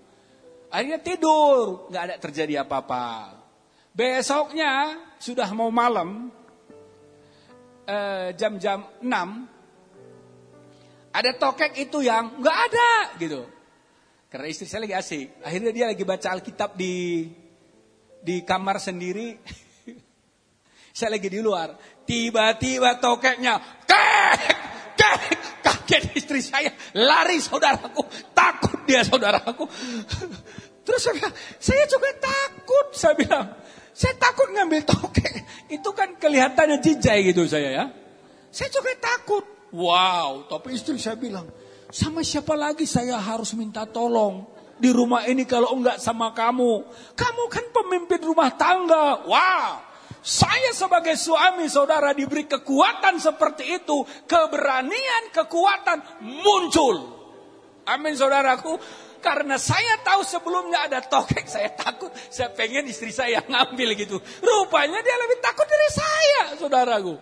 Akhirnya 0.66 0.98
tidur, 0.98 1.86
nggak 1.86 2.02
ada 2.02 2.16
terjadi 2.18 2.66
apa-apa. 2.66 3.38
Besoknya 3.94 4.98
sudah 5.22 5.46
mau 5.54 5.70
malam, 5.70 6.34
eh, 7.86 8.34
jam-jam 8.34 8.82
eh, 8.82 9.06
6, 9.06 9.46
ada 11.14 11.30
tokek 11.38 11.78
itu 11.78 12.02
yang 12.02 12.42
nggak 12.42 12.58
ada 12.68 12.90
gitu. 13.22 13.57
Karena 14.28 14.46
istri 14.52 14.68
saya 14.68 14.84
lagi 14.84 14.96
asik. 14.96 15.40
Akhirnya 15.40 15.72
dia 15.72 15.86
lagi 15.88 16.04
baca 16.04 16.28
Alkitab 16.36 16.76
di 16.76 17.24
di 18.20 18.44
kamar 18.44 18.76
sendiri. 18.76 19.40
saya 20.98 21.16
lagi 21.16 21.32
di 21.32 21.40
luar. 21.40 21.72
Tiba-tiba 22.04 23.00
tokeknya, 23.00 23.84
kek, 23.88 24.40
kek, 25.00 25.20
kaget 25.64 26.04
istri 26.12 26.40
saya. 26.44 26.72
Lari 26.92 27.40
saudaraku, 27.40 28.04
takut 28.36 28.84
dia 28.84 29.00
saudaraku. 29.00 29.64
Terus 30.88 31.00
saya, 31.04 31.28
saya 31.56 31.84
juga 31.88 32.12
takut, 32.20 32.86
saya 32.92 33.16
bilang. 33.16 33.48
Saya 33.96 34.14
takut 34.20 34.52
ngambil 34.52 34.84
tokek. 34.88 35.32
Itu 35.72 35.92
kan 35.96 36.20
kelihatannya 36.20 36.80
jijai 36.84 37.32
gitu 37.32 37.48
saya 37.48 37.68
ya. 37.72 37.84
Saya 38.52 38.68
juga 38.72 38.92
takut. 38.96 39.44
Wow, 39.68 40.48
tapi 40.48 40.76
istri 40.76 40.96
saya 40.96 41.16
bilang, 41.20 41.44
sama 41.88 42.20
siapa 42.20 42.52
lagi 42.52 42.84
saya 42.84 43.16
harus 43.16 43.56
minta 43.56 43.88
tolong? 43.88 44.44
Di 44.78 44.94
rumah 44.94 45.26
ini 45.26 45.42
kalau 45.48 45.74
enggak 45.74 45.98
sama 45.98 46.30
kamu. 46.36 46.86
Kamu 47.16 47.42
kan 47.50 47.66
pemimpin 47.74 48.20
rumah 48.22 48.54
tangga. 48.54 49.26
Wow. 49.26 49.88
Saya 50.22 50.70
sebagai 50.76 51.16
suami 51.16 51.66
saudara 51.66 52.12
diberi 52.14 52.46
kekuatan 52.46 53.18
seperti 53.18 53.80
itu. 53.80 54.04
Keberanian, 54.28 55.34
kekuatan 55.34 56.22
muncul. 56.22 56.96
Amin 57.88 58.14
saudaraku. 58.14 58.76
Karena 59.18 59.58
saya 59.58 59.98
tahu 60.06 60.22
sebelumnya 60.22 60.86
ada 60.86 61.02
tokek, 61.02 61.48
saya 61.58 61.74
takut. 61.74 62.12
Saya 62.30 62.54
pengen 62.54 62.86
istri 62.86 63.10
saya 63.10 63.42
ngambil 63.42 63.98
gitu. 63.98 64.22
Rupanya 64.44 65.02
dia 65.02 65.16
lebih 65.18 65.42
takut 65.42 65.66
dari 65.66 65.88
saya, 65.90 66.42
saudaraku. 66.54 67.18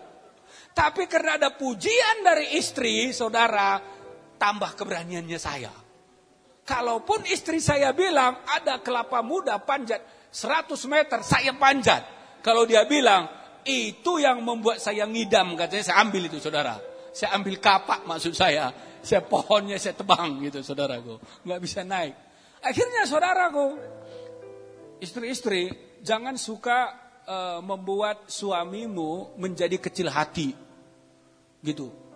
Tapi 0.76 1.08
karena 1.08 1.40
ada 1.40 1.56
pujian 1.56 2.20
dari 2.20 2.60
istri, 2.60 3.08
saudara, 3.16 3.80
tambah 4.36 4.72
keberaniannya 4.76 5.38
saya. 5.40 5.72
Kalaupun 6.66 7.26
istri 7.30 7.62
saya 7.62 7.94
bilang 7.94 8.42
ada 8.46 8.82
kelapa 8.82 9.22
muda 9.22 9.58
panjat 9.62 10.02
100 10.30 10.74
meter, 10.90 11.18
saya 11.22 11.54
panjat. 11.54 12.02
Kalau 12.42 12.66
dia 12.66 12.84
bilang 12.86 13.26
itu 13.66 14.18
yang 14.22 14.42
membuat 14.42 14.78
saya 14.78 15.06
ngidam, 15.06 15.54
katanya 15.58 15.84
saya 15.86 15.98
ambil 16.02 16.22
itu 16.26 16.38
saudara. 16.38 16.78
Saya 17.14 17.38
ambil 17.38 17.56
kapak 17.58 18.04
maksud 18.04 18.34
saya. 18.36 18.70
Saya 19.00 19.22
pohonnya 19.22 19.78
saya 19.78 19.94
tebang 19.94 20.42
gitu 20.42 20.60
saudaraku. 20.60 21.22
Nggak 21.46 21.60
bisa 21.62 21.80
naik. 21.86 22.14
Akhirnya 22.60 23.06
saudaraku, 23.06 23.78
istri-istri 24.98 25.70
jangan 26.02 26.34
suka 26.34 26.90
uh, 27.24 27.60
membuat 27.62 28.26
suamimu 28.26 29.38
menjadi 29.38 29.78
kecil 29.78 30.10
hati. 30.10 30.50
Gitu 31.62 32.06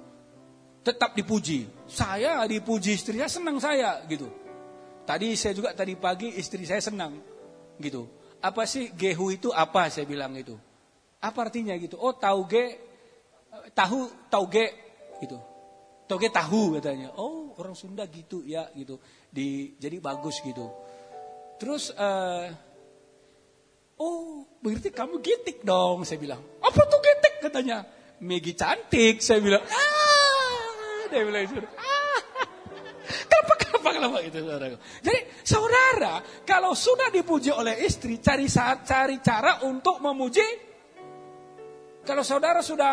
tetap 0.85 1.13
dipuji. 1.13 1.69
Saya 1.91 2.39
dipuji 2.47 2.95
istrinya 2.95 3.27
senang 3.27 3.59
saya 3.59 3.99
gitu. 4.07 4.31
Tadi 5.03 5.35
saya 5.35 5.59
juga 5.59 5.75
tadi 5.75 5.99
pagi 5.99 6.39
istri 6.39 6.63
saya 6.63 6.79
senang 6.79 7.19
gitu. 7.83 8.07
Apa 8.39 8.63
sih 8.63 8.95
gehu 8.95 9.35
itu 9.35 9.51
apa 9.51 9.91
saya 9.91 10.07
bilang 10.07 10.39
itu. 10.39 10.55
Apa 11.19 11.51
artinya 11.51 11.75
gitu? 11.75 11.99
Oh 11.99 12.15
tauge 12.15 12.79
tahu 13.75 14.07
tauge 14.31 14.71
gitu. 15.19 15.43
Tauge 16.07 16.31
tahu 16.31 16.79
katanya. 16.79 17.11
Oh 17.19 17.51
orang 17.59 17.75
Sunda 17.75 18.07
gitu 18.07 18.47
ya 18.47 18.71
gitu. 18.79 19.03
Di 19.27 19.75
jadi 19.75 19.99
bagus 19.99 20.39
gitu. 20.47 20.71
Terus 21.59 21.91
uh, 21.99 22.47
oh 23.99 24.47
berarti 24.63 24.95
kamu 24.95 25.19
gitik 25.19 25.67
dong 25.67 26.07
saya 26.07 26.23
bilang. 26.23 26.41
Apa 26.63 26.81
tuh 26.87 27.03
gitik 27.03 27.51
katanya? 27.51 27.83
Megi 28.23 28.55
cantik 28.55 29.19
saya 29.19 29.43
bilang. 29.43 29.67
Ah 29.67 30.20
dia 31.11 31.27
bilang 31.27 31.45
itu. 31.45 31.59
Ah, 31.75 32.21
kenapa, 33.29 33.55
kenapa, 33.59 33.89
kenapa 33.91 34.19
itu 34.23 34.39
saudara. 34.41 34.67
Jadi 35.03 35.21
saudara, 35.43 36.15
kalau 36.47 36.73
sudah 36.73 37.11
dipuji 37.11 37.51
oleh 37.51 37.83
istri, 37.83 38.23
cari 38.23 38.47
cari 38.87 39.17
cara 39.19 39.67
untuk 39.67 39.99
memuji. 39.99 40.71
Kalau 42.07 42.25
saudara 42.25 42.65
sudah 42.65 42.93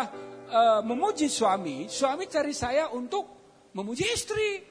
uh, 0.50 0.80
memuji 0.84 1.30
suami, 1.30 1.86
suami 1.88 2.28
cari 2.28 2.52
saya 2.52 2.90
untuk 2.92 3.24
memuji 3.72 4.04
istri. 4.10 4.62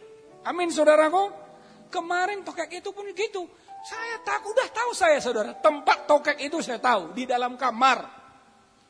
Amin 0.45 0.69
saudaraku. 0.69 1.47
Kemarin 1.87 2.43
tokek 2.43 2.83
itu 2.83 2.91
pun 2.91 3.07
gitu. 3.15 3.47
Saya 3.87 4.19
tak 4.27 4.43
udah 4.43 4.67
tahu 4.75 4.91
saya 4.91 5.17
saudara. 5.23 5.55
Tempat 5.55 6.03
tokek 6.03 6.37
itu 6.43 6.59
saya 6.59 6.83
tahu 6.83 7.15
di 7.15 7.23
dalam 7.23 7.55
kamar. 7.55 8.16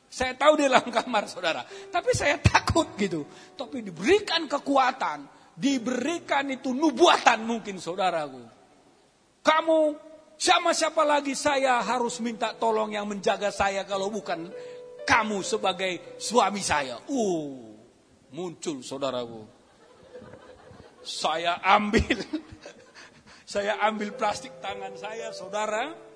Saya 0.08 0.34
tahu 0.40 0.56
di 0.56 0.64
dalam 0.72 0.88
kamar 0.88 1.28
saudara. 1.28 1.68
Tapi 1.68 2.12
saya 2.16 2.40
takut 2.40 2.96
gitu. 2.96 3.28
Tapi 3.54 3.84
diberikan 3.84 4.48
kekuatan. 4.48 5.28
Diberikan 5.58 6.48
itu 6.54 6.72
nubuatan 6.72 7.44
mungkin 7.44 7.82
saudaraku. 7.82 8.46
Kamu 9.42 9.80
sama 10.38 10.70
siapa 10.78 11.02
lagi 11.02 11.34
saya 11.34 11.82
harus 11.82 12.22
minta 12.22 12.54
tolong 12.54 12.94
yang 12.94 13.10
menjaga 13.10 13.50
saya 13.50 13.82
kalau 13.90 14.14
bukan 14.14 14.54
kamu 15.08 15.42
sebagai 15.42 16.20
suami 16.22 16.62
saya. 16.62 17.02
Uh, 17.10 17.74
muncul 18.30 18.86
saudaraku. 18.86 19.50
Saya 21.02 21.58
ambil 21.64 22.22
saya 23.58 23.80
ambil 23.88 24.14
plastik 24.14 24.54
tangan 24.60 24.94
saya, 25.00 25.34
saudara. 25.34 26.07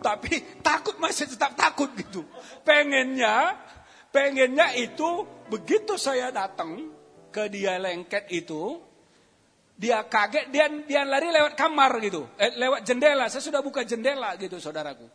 Tapi 0.00 0.60
takut 0.60 0.96
masih 1.00 1.30
tetap 1.30 1.56
takut 1.56 1.90
gitu. 1.96 2.24
Pengennya, 2.62 3.56
pengennya 4.12 4.76
itu 4.76 5.24
begitu 5.48 5.96
saya 5.96 6.28
datang 6.28 6.92
ke 7.32 7.48
dia 7.48 7.80
lengket 7.80 8.28
itu, 8.30 8.78
dia 9.74 10.04
kaget, 10.06 10.52
dia 10.52 10.68
dia 10.70 11.02
lari 11.02 11.32
lewat 11.32 11.56
kamar 11.56 11.98
gitu, 12.04 12.28
eh, 12.36 12.52
lewat 12.54 12.84
jendela. 12.84 13.26
Saya 13.32 13.42
sudah 13.42 13.64
buka 13.64 13.82
jendela 13.82 14.36
gitu, 14.36 14.60
saudaraku. 14.60 15.08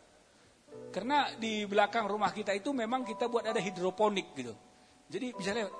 Karena 0.90 1.30
di 1.38 1.64
belakang 1.70 2.10
rumah 2.10 2.34
kita 2.34 2.50
itu 2.50 2.74
memang 2.74 3.06
kita 3.06 3.30
buat 3.30 3.46
ada 3.46 3.62
hidroponik 3.62 4.34
gitu. 4.34 4.54
Jadi 5.06 5.26
bisa 5.38 5.54
lewat. 5.54 5.74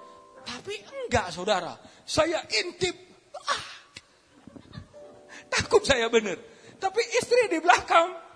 Tapi 0.47 0.75
enggak, 0.87 1.35
saudara. 1.35 1.75
Saya 2.07 2.43
intip. 2.47 2.95
Ah, 3.47 3.71
Takut 5.51 5.83
saya 5.83 6.07
benar. 6.07 6.39
Tapi 6.79 7.03
istri 7.19 7.51
di 7.51 7.59
belakang. 7.59 8.30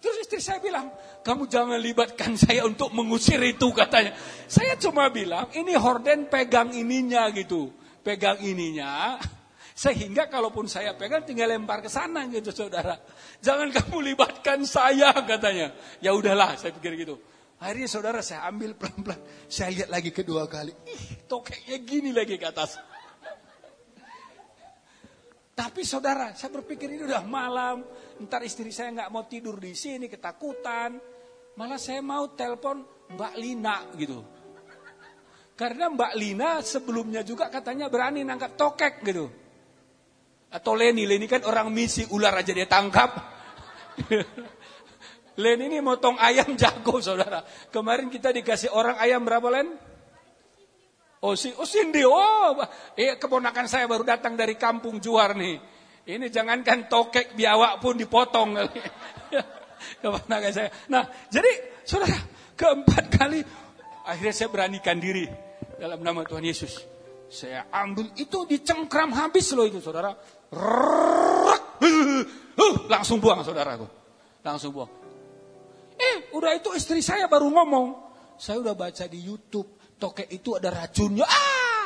Terus 0.00 0.16
istri 0.24 0.40
saya 0.40 0.64
bilang, 0.64 0.88
kamu 1.20 1.44
jangan 1.44 1.76
libatkan 1.76 2.32
saya 2.48 2.64
untuk 2.64 2.90
mengusir 2.96 3.38
itu 3.44 3.68
katanya. 3.76 4.16
Saya 4.48 4.74
cuma 4.80 5.12
bilang, 5.12 5.52
ini 5.52 5.76
horden 5.76 6.26
pegang 6.32 6.72
ininya 6.72 7.28
gitu. 7.36 7.68
Pegang 8.00 8.40
ininya. 8.40 9.20
Sehingga 9.80 10.28
kalaupun 10.28 10.68
saya 10.68 10.96
pegang 10.96 11.24
tinggal 11.24 11.52
lempar 11.52 11.84
ke 11.84 11.88
sana 11.92 12.24
gitu 12.32 12.48
saudara. 12.52 12.96
Jangan 13.44 13.68
kamu 13.76 14.12
libatkan 14.12 14.64
saya 14.64 15.12
katanya. 15.20 15.76
Ya 16.00 16.16
udahlah 16.16 16.56
saya 16.56 16.72
pikir 16.72 16.96
gitu. 16.96 17.20
Akhirnya 17.60 17.88
saudara 17.92 18.24
saya 18.24 18.48
ambil 18.48 18.72
pelan-pelan. 18.72 19.20
Saya 19.52 19.68
lihat 19.76 19.92
lagi 19.92 20.16
kedua 20.16 20.48
kali. 20.48 20.72
Ih 20.88 21.28
tokeknya 21.28 21.76
gini 21.84 22.10
lagi 22.16 22.40
ke 22.40 22.48
atas. 22.48 22.80
Tapi 25.60 25.84
saudara, 25.84 26.32
saya 26.32 26.56
berpikir 26.56 26.88
ini 26.88 27.04
udah 27.04 27.20
malam, 27.20 27.84
ntar 28.24 28.40
istri 28.40 28.72
saya 28.72 28.96
nggak 28.96 29.12
mau 29.12 29.28
tidur 29.28 29.60
di 29.60 29.76
sini, 29.76 30.08
ketakutan. 30.08 30.96
Malah 31.60 31.76
saya 31.76 32.00
mau 32.00 32.32
telepon 32.32 32.80
Mbak 33.12 33.34
Lina 33.36 33.76
gitu. 33.92 34.24
Karena 35.52 35.92
Mbak 35.92 36.12
Lina 36.16 36.64
sebelumnya 36.64 37.20
juga 37.20 37.52
katanya 37.52 37.92
berani 37.92 38.24
nangkap 38.24 38.56
tokek 38.56 39.04
gitu. 39.04 39.28
Atau 40.48 40.72
Leni, 40.72 41.04
Leni 41.04 41.28
kan 41.28 41.44
orang 41.44 41.68
misi 41.68 42.08
ular 42.08 42.40
aja 42.40 42.56
dia 42.56 42.64
tangkap. 42.64 43.20
Leni 45.44 45.68
ini 45.68 45.84
motong 45.84 46.16
ayam 46.16 46.56
jago 46.56 47.04
saudara. 47.04 47.44
Kemarin 47.68 48.08
kita 48.08 48.32
dikasih 48.32 48.72
orang 48.72 48.96
ayam 48.96 49.20
berapa 49.28 49.52
Len? 49.52 49.89
Oh, 51.20 51.36
si, 51.36 51.52
oh 51.52 51.68
Cindy, 51.68 52.00
oh 52.00 52.56
eh, 52.96 53.20
keponakan 53.20 53.68
saya 53.68 53.84
baru 53.84 54.08
datang 54.08 54.40
dari 54.40 54.56
kampung 54.56 55.04
Juar 55.04 55.36
nih. 55.36 55.60
Ini 56.08 56.32
jangankan 56.32 56.88
tokek 56.88 57.36
biawak 57.36 57.76
pun 57.76 58.00
dipotong 58.00 58.56
keponakan 60.00 60.48
saya. 60.48 60.72
Nah, 60.88 61.04
jadi 61.28 61.84
saudara, 61.84 62.16
keempat 62.56 63.04
kali 63.12 63.44
akhirnya 64.08 64.32
saya 64.32 64.48
beranikan 64.48 64.96
diri 64.96 65.28
dalam 65.76 66.00
nama 66.00 66.24
Tuhan 66.24 66.40
Yesus. 66.40 66.88
Saya 67.28 67.68
ambil 67.68 68.16
itu 68.16 68.48
dicengkram 68.48 69.12
habis 69.12 69.52
loh 69.52 69.68
itu 69.68 69.76
saudara. 69.84 70.16
langsung 72.88 73.20
buang 73.20 73.44
saudaraku. 73.44 73.84
Langsung 74.40 74.72
buang. 74.72 74.88
Eh, 76.00 76.32
udah 76.32 76.56
itu 76.56 76.72
istri 76.72 77.04
saya 77.04 77.28
baru 77.28 77.52
ngomong. 77.52 78.08
Saya 78.40 78.64
udah 78.64 78.72
baca 78.72 79.04
di 79.04 79.20
YouTube 79.20 79.79
tokek 80.00 80.32
itu 80.32 80.56
ada 80.56 80.72
racunnya. 80.72 81.28
Ah! 81.28 81.84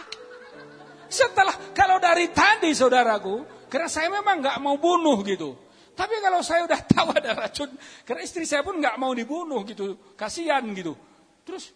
Setelah 1.11 1.75
kalau 1.75 1.99
dari 1.99 2.31
tadi 2.31 2.71
saudaraku, 2.71 3.67
karena 3.67 3.91
saya 3.91 4.07
memang 4.07 4.39
nggak 4.39 4.59
mau 4.63 4.79
bunuh 4.79 5.19
gitu. 5.27 5.59
Tapi 5.95 6.19
kalau 6.23 6.43
saya 6.43 6.67
udah 6.67 6.81
tahu 6.95 7.09
ada 7.15 7.35
racun, 7.35 7.71
karena 8.07 8.23
istri 8.23 8.47
saya 8.47 8.63
pun 8.63 8.79
nggak 8.79 8.99
mau 8.99 9.11
dibunuh 9.11 9.67
gitu, 9.67 10.15
kasihan 10.15 10.63
gitu. 10.75 10.95
Terus 11.43 11.75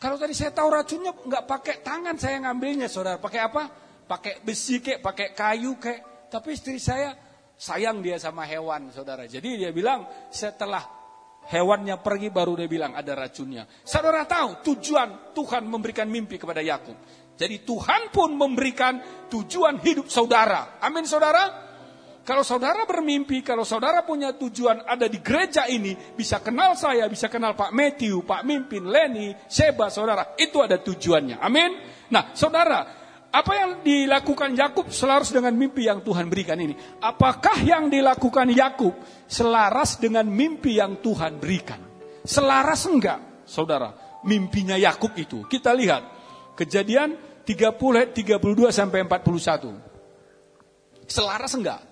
kalau 0.00 0.20
tadi 0.20 0.36
saya 0.36 0.52
tahu 0.52 0.68
racunnya 0.68 1.12
nggak 1.16 1.44
pakai 1.48 1.76
tangan 1.80 2.16
saya 2.20 2.44
ngambilnya, 2.44 2.92
saudara. 2.92 3.16
Pakai 3.16 3.40
apa? 3.40 3.62
Pakai 4.04 4.44
besi 4.44 4.84
kek, 4.84 5.00
pakai 5.00 5.32
kayu 5.32 5.80
kek. 5.80 6.28
Tapi 6.28 6.48
istri 6.52 6.76
saya 6.76 7.16
sayang 7.56 8.04
dia 8.04 8.20
sama 8.20 8.44
hewan, 8.44 8.92
saudara. 8.92 9.24
Jadi 9.24 9.64
dia 9.64 9.70
bilang 9.72 10.04
setelah 10.28 10.84
Hewannya 11.44 12.00
pergi 12.00 12.32
baru 12.32 12.56
dia 12.56 12.68
bilang 12.68 12.96
ada 12.96 13.12
racunnya. 13.12 13.68
Saudara 13.84 14.24
tahu 14.24 14.64
tujuan 14.64 15.36
Tuhan 15.36 15.68
memberikan 15.68 16.08
mimpi 16.08 16.40
kepada 16.40 16.64
Yakub. 16.64 16.96
Jadi 17.34 17.66
Tuhan 17.66 18.14
pun 18.14 18.32
memberikan 18.32 19.26
tujuan 19.28 19.82
hidup 19.82 20.06
saudara. 20.06 20.78
Amin 20.80 21.04
saudara. 21.04 21.64
Kalau 22.24 22.40
saudara 22.40 22.88
bermimpi, 22.88 23.44
kalau 23.44 23.68
saudara 23.68 24.00
punya 24.00 24.32
tujuan 24.32 24.88
ada 24.88 25.04
di 25.12 25.20
gereja 25.20 25.68
ini, 25.68 25.92
bisa 26.16 26.40
kenal 26.40 26.72
saya, 26.72 27.04
bisa 27.04 27.28
kenal 27.28 27.52
Pak 27.52 27.68
Matthew, 27.68 28.24
Pak 28.24 28.48
Mimpin, 28.48 28.88
Lenny, 28.88 29.36
Seba, 29.44 29.92
saudara. 29.92 30.32
Itu 30.40 30.64
ada 30.64 30.80
tujuannya. 30.80 31.36
Amin. 31.36 31.76
Nah, 32.08 32.32
saudara, 32.32 33.03
apa 33.34 33.52
yang 33.58 33.70
dilakukan 33.82 34.54
Yakub 34.54 34.86
selaras 34.94 35.34
dengan 35.34 35.50
mimpi 35.58 35.90
yang 35.90 36.06
Tuhan 36.06 36.30
berikan 36.30 36.54
ini? 36.54 36.78
Apakah 37.02 37.58
yang 37.66 37.90
dilakukan 37.90 38.54
Yakub 38.54 38.94
selaras 39.26 39.98
dengan 39.98 40.22
mimpi 40.30 40.78
yang 40.78 41.02
Tuhan 41.02 41.42
berikan? 41.42 41.82
Selaras 42.22 42.86
enggak, 42.86 43.42
saudara? 43.42 44.20
Mimpinya 44.22 44.78
Yakub 44.78 45.12
itu. 45.18 45.42
Kita 45.50 45.74
lihat 45.74 46.14
Kejadian 46.54 47.18
30 47.42 48.14
32 48.14 48.70
sampai 48.70 49.02
41. 49.02 49.74
Selaras 51.10 51.52
enggak? 51.58 51.82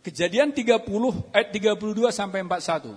Kejadian 0.00 0.54
30 0.54 0.86
ayat 1.34 1.48
32 1.50 2.14
sampai 2.14 2.46
41. 2.46 2.94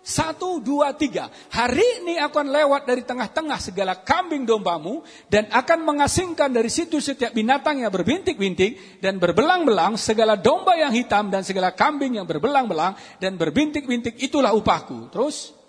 Satu, 0.00 0.64
dua, 0.64 0.96
tiga. 0.96 1.28
Hari 1.52 2.00
ini 2.00 2.16
akan 2.16 2.48
lewat 2.48 2.88
dari 2.88 3.04
tengah-tengah 3.04 3.60
segala 3.60 4.00
kambing 4.00 4.48
dombamu 4.48 5.04
dan 5.28 5.44
akan 5.52 5.84
mengasingkan 5.84 6.48
dari 6.48 6.72
situ 6.72 7.04
setiap 7.04 7.36
binatang 7.36 7.84
yang 7.84 7.92
berbintik-bintik 7.92 9.00
dan 9.04 9.20
berbelang-belang 9.20 10.00
segala 10.00 10.40
domba 10.40 10.72
yang 10.80 10.88
hitam 10.88 11.28
dan 11.28 11.44
segala 11.44 11.76
kambing 11.76 12.16
yang 12.16 12.24
berbelang-belang 12.24 12.96
dan 13.20 13.36
berbintik-bintik 13.36 14.16
itulah 14.24 14.56
upahku. 14.56 15.12
Terus 15.12 15.59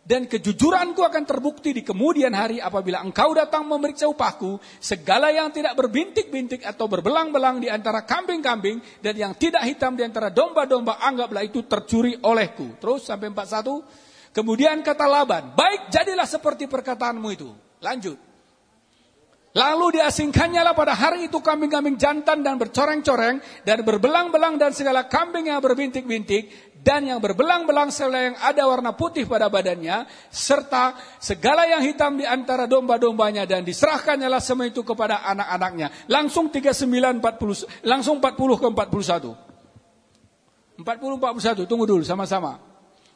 dan 0.00 0.26
kejujuranku 0.26 1.04
akan 1.04 1.22
terbukti 1.28 1.76
di 1.76 1.82
kemudian 1.84 2.32
hari 2.32 2.58
apabila 2.58 3.04
engkau 3.04 3.36
datang 3.36 3.68
memeriksa 3.68 4.08
upahku, 4.08 4.58
segala 4.80 5.30
yang 5.30 5.52
tidak 5.52 5.76
berbintik-bintik 5.76 6.64
atau 6.64 6.88
berbelang-belang 6.88 7.60
di 7.60 7.68
antara 7.68 8.02
kambing-kambing 8.02 8.80
dan 9.04 9.14
yang 9.14 9.32
tidak 9.36 9.62
hitam 9.68 9.94
di 9.94 10.02
antara 10.02 10.32
domba-domba, 10.32 10.98
anggaplah 10.98 11.44
itu 11.44 11.62
tercuri 11.68 12.16
olehku. 12.26 12.80
Terus 12.80 13.06
sampai 13.06 13.30
41. 13.30 14.34
Kemudian 14.34 14.80
kata 14.80 15.06
Laban, 15.10 15.52
baik 15.54 15.90
jadilah 15.90 16.26
seperti 16.26 16.70
perkataanmu 16.70 17.28
itu. 17.30 17.50
Lanjut. 17.82 18.30
Lalu 19.50 19.98
diasingkannya 19.98 20.62
lah 20.62 20.78
pada 20.78 20.94
hari 20.94 21.26
itu 21.26 21.42
kambing-kambing 21.42 21.98
jantan 21.98 22.38
dan 22.46 22.54
bercoreng-coreng 22.54 23.66
dan 23.66 23.82
berbelang-belang 23.82 24.62
dan 24.62 24.70
segala 24.70 25.10
kambing 25.10 25.50
yang 25.50 25.58
berbintik-bintik 25.58 26.69
dan 26.80 27.04
yang 27.04 27.20
berbelang-belang 27.20 27.92
segala 27.92 28.32
yang 28.32 28.40
ada 28.40 28.64
warna 28.64 28.96
putih 28.96 29.28
pada 29.28 29.52
badannya 29.52 30.08
serta 30.32 30.96
segala 31.20 31.68
yang 31.68 31.84
hitam 31.84 32.16
di 32.16 32.24
antara 32.24 32.64
domba-dombanya 32.64 33.44
dan 33.44 33.60
diserahkannya 33.60 34.32
lah 34.32 34.40
semua 34.40 34.64
itu 34.64 34.80
kepada 34.80 35.20
anak-anaknya. 35.28 36.08
Langsung 36.08 36.48
39 36.48 37.20
40 37.20 37.84
langsung 37.84 38.16
40 38.16 38.32
ke 38.32 38.66
41. 38.72 40.80
40 40.80 41.20
41 41.20 41.68
tunggu 41.68 41.84
dulu 41.84 42.00
sama-sama. 42.00 42.69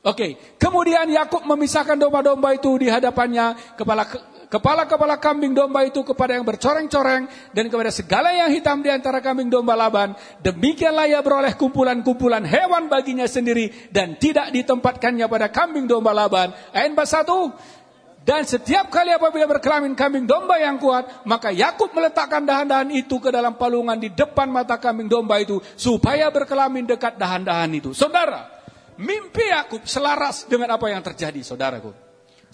Oke, 0.04 0.36
kemudian 0.60 1.08
Yakub 1.08 1.48
memisahkan 1.48 1.96
domba-domba 1.96 2.52
itu 2.52 2.76
di 2.76 2.92
hadapannya 2.92 3.56
kepala 3.72 4.04
kepala-kepala 4.52 5.16
kambing 5.16 5.56
domba 5.56 5.80
itu 5.82 6.04
kepada 6.04 6.36
yang 6.36 6.44
bercoreng-coreng 6.44 7.24
dan 7.56 7.64
kepada 7.72 7.88
segala 7.88 8.28
yang 8.36 8.52
hitam 8.52 8.84
di 8.84 8.92
antara 8.92 9.24
kambing 9.24 9.48
domba 9.48 9.72
Laban. 9.72 10.12
Demikianlah 10.44 11.08
ia 11.08 11.24
beroleh 11.24 11.56
kumpulan-kumpulan 11.56 12.44
hewan 12.44 12.92
baginya 12.92 13.24
sendiri 13.24 13.72
dan 13.90 14.20
tidak 14.20 14.52
ditempatkannya 14.52 15.24
pada 15.24 15.48
kambing 15.48 15.88
domba 15.88 16.12
Laban. 16.12 16.52
Ayat 16.76 16.92
41. 16.92 18.28
Dan 18.28 18.40
setiap 18.44 18.88
kali 18.88 19.12
apabila 19.12 19.44
berkelamin 19.44 19.92
kambing 19.92 20.24
domba 20.24 20.56
yang 20.56 20.80
kuat, 20.80 21.28
maka 21.28 21.52
Yakub 21.52 21.92
meletakkan 21.92 22.40
dahan-dahan 22.44 22.88
itu 22.92 23.20
ke 23.20 23.28
dalam 23.28 23.56
palungan 23.56 24.00
di 24.00 24.12
depan 24.12 24.48
mata 24.48 24.80
kambing 24.80 25.12
domba 25.12 25.40
itu 25.40 25.60
supaya 25.76 26.32
berkelamin 26.32 26.88
dekat 26.88 27.20
dahan-dahan 27.20 27.68
itu. 27.76 27.92
Saudara, 27.92 28.53
mimpi 29.00 29.50
Yakub 29.50 29.84
selaras 29.86 30.46
dengan 30.46 30.74
apa 30.74 30.86
yang 30.90 31.02
terjadi, 31.02 31.40
saudaraku. 31.42 31.90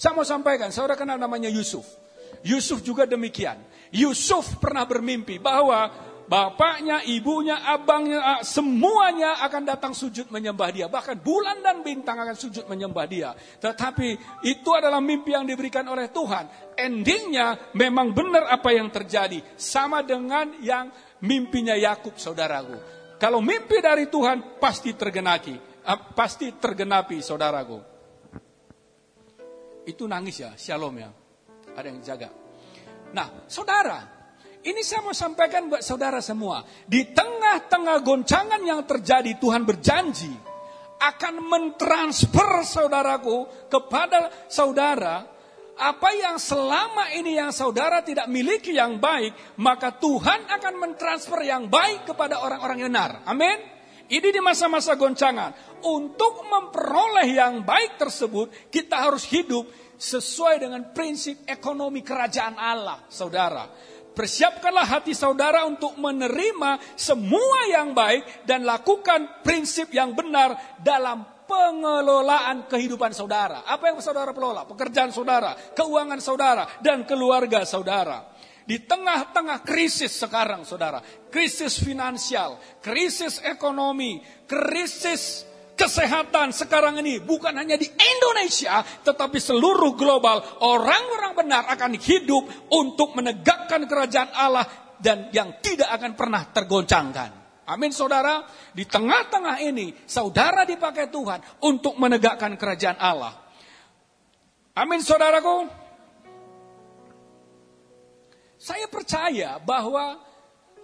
Saya 0.00 0.16
mau 0.16 0.24
sampaikan, 0.24 0.72
saudara 0.72 0.96
kenal 0.96 1.20
namanya 1.20 1.52
Yusuf. 1.52 1.84
Yusuf 2.40 2.80
juga 2.80 3.04
demikian. 3.04 3.60
Yusuf 3.92 4.56
pernah 4.56 4.88
bermimpi 4.88 5.36
bahwa 5.36 5.92
bapaknya, 6.24 7.02
ibunya, 7.04 7.58
abangnya, 7.68 8.40
semuanya 8.46 9.42
akan 9.44 9.62
datang 9.66 9.92
sujud 9.92 10.30
menyembah 10.30 10.70
dia. 10.70 10.86
Bahkan 10.86 11.20
bulan 11.20 11.60
dan 11.60 11.82
bintang 11.82 12.16
akan 12.22 12.38
sujud 12.38 12.64
menyembah 12.70 13.06
dia. 13.10 13.34
Tetapi 13.34 14.40
itu 14.46 14.70
adalah 14.72 15.02
mimpi 15.02 15.34
yang 15.34 15.44
diberikan 15.44 15.84
oleh 15.90 16.08
Tuhan. 16.08 16.74
Endingnya 16.78 17.74
memang 17.76 18.14
benar 18.14 18.48
apa 18.48 18.70
yang 18.72 18.88
terjadi. 18.88 19.42
Sama 19.58 20.00
dengan 20.06 20.54
yang 20.62 20.88
mimpinya 21.20 21.74
Yakub 21.76 22.16
saudaraku. 22.16 22.78
Kalau 23.20 23.44
mimpi 23.44 23.84
dari 23.84 24.08
Tuhan 24.08 24.56
pasti 24.56 24.96
tergenaki. 24.96 25.69
Pasti 26.14 26.52
tergenapi 26.54 27.24
saudaraku. 27.24 27.78
Itu 29.88 30.04
nangis 30.04 30.44
ya, 30.44 30.52
shalom 30.54 30.94
ya. 31.00 31.10
Ada 31.74 31.86
yang 31.88 32.00
jaga. 32.04 32.28
Nah, 33.10 33.48
saudara, 33.50 33.98
ini 34.60 34.84
saya 34.84 35.00
mau 35.00 35.16
sampaikan 35.16 35.72
buat 35.72 35.80
saudara 35.80 36.20
semua. 36.20 36.62
Di 36.84 37.10
tengah-tengah 37.10 37.96
goncangan 38.04 38.60
yang 38.60 38.84
terjadi, 38.84 39.40
Tuhan 39.40 39.64
berjanji 39.64 40.30
akan 41.00 41.34
mentransfer 41.40 42.60
saudaraku 42.60 43.68
kepada 43.72 44.28
saudara 44.52 45.24
apa 45.80 46.12
yang 46.12 46.36
selama 46.36 47.08
ini 47.16 47.40
yang 47.40 47.56
saudara 47.56 48.04
tidak 48.04 48.28
miliki 48.28 48.76
yang 48.76 49.00
baik, 49.00 49.56
maka 49.56 49.96
Tuhan 49.96 50.44
akan 50.44 50.74
mentransfer 50.76 51.40
yang 51.40 51.72
baik 51.72 52.04
kepada 52.04 52.44
orang-orang 52.44 52.84
yang 52.84 52.92
benar. 52.92 53.24
Amin. 53.24 53.79
Ini 54.10 54.28
di 54.34 54.42
masa-masa 54.42 54.98
goncangan. 54.98 55.78
Untuk 55.86 56.42
memperoleh 56.42 57.30
yang 57.30 57.62
baik 57.62 57.94
tersebut, 57.94 58.68
kita 58.68 59.06
harus 59.06 59.22
hidup 59.30 59.70
sesuai 59.94 60.66
dengan 60.66 60.90
prinsip 60.90 61.46
ekonomi 61.46 62.02
kerajaan 62.02 62.58
Allah, 62.58 63.06
saudara. 63.06 63.70
Persiapkanlah 64.10 64.98
hati 64.98 65.14
saudara 65.14 65.62
untuk 65.62 65.94
menerima 65.94 66.98
semua 66.98 67.70
yang 67.70 67.94
baik 67.94 68.42
dan 68.42 68.66
lakukan 68.66 69.46
prinsip 69.46 69.94
yang 69.94 70.10
benar 70.10 70.76
dalam 70.82 71.22
pengelolaan 71.46 72.66
kehidupan 72.66 73.14
saudara. 73.14 73.62
Apa 73.62 73.94
yang 73.94 74.02
saudara 74.02 74.34
pelola? 74.34 74.66
Pekerjaan 74.66 75.14
saudara, 75.14 75.54
keuangan 75.74 76.18
saudara, 76.18 76.66
dan 76.82 77.06
keluarga 77.06 77.62
saudara. 77.62 78.26
Di 78.70 78.86
tengah-tengah 78.86 79.66
krisis 79.66 80.14
sekarang 80.14 80.62
saudara, 80.62 81.02
krisis 81.26 81.82
finansial, 81.82 82.54
krisis 82.78 83.42
ekonomi, 83.42 84.22
krisis 84.46 85.42
kesehatan 85.74 86.54
sekarang 86.54 87.02
ini 87.02 87.18
bukan 87.18 87.50
hanya 87.50 87.74
di 87.74 87.90
Indonesia, 87.90 88.86
tetapi 89.02 89.42
seluruh 89.42 89.98
global 89.98 90.62
orang-orang 90.62 91.34
benar 91.34 91.66
akan 91.66 91.98
hidup 91.98 92.46
untuk 92.70 93.10
menegakkan 93.18 93.90
kerajaan 93.90 94.30
Allah 94.38 94.94
dan 95.02 95.34
yang 95.34 95.58
tidak 95.58 95.90
akan 95.90 96.14
pernah 96.14 96.46
tergoncangkan. 96.54 97.30
Amin 97.66 97.90
saudara, 97.90 98.46
di 98.70 98.86
tengah-tengah 98.86 99.66
ini 99.66 99.98
saudara 100.06 100.62
dipakai 100.62 101.10
Tuhan 101.10 101.42
untuk 101.66 101.98
menegakkan 101.98 102.54
kerajaan 102.54 103.02
Allah. 103.02 103.34
Amin 104.78 105.02
saudaraku. 105.02 105.79
Saya 108.60 108.92
percaya 108.92 109.56
bahwa 109.56 110.20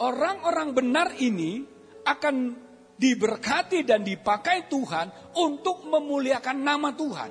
orang-orang 0.00 0.72
benar 0.72 1.12
ini 1.20 1.60
akan 2.08 2.56
diberkati 2.96 3.84
dan 3.84 4.00
dipakai 4.00 4.64
Tuhan 4.64 5.36
untuk 5.36 5.84
memuliakan 5.84 6.56
nama 6.56 6.96
Tuhan. 6.96 7.30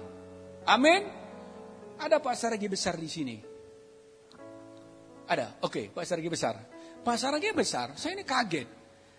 Amin. 0.69 1.01
Ada 1.97 2.21
Pak 2.21 2.35
Saragi 2.37 2.69
besar 2.69 2.93
di 3.01 3.09
sini. 3.09 3.35
Ada, 5.25 5.65
oke, 5.65 5.89
Pak 5.89 6.05
Saragi 6.05 6.29
besar. 6.29 6.61
Pak 7.01 7.17
Saragi 7.17 7.49
besar, 7.49 7.97
saya 7.97 8.13
ini 8.13 8.21
kaget. 8.21 8.69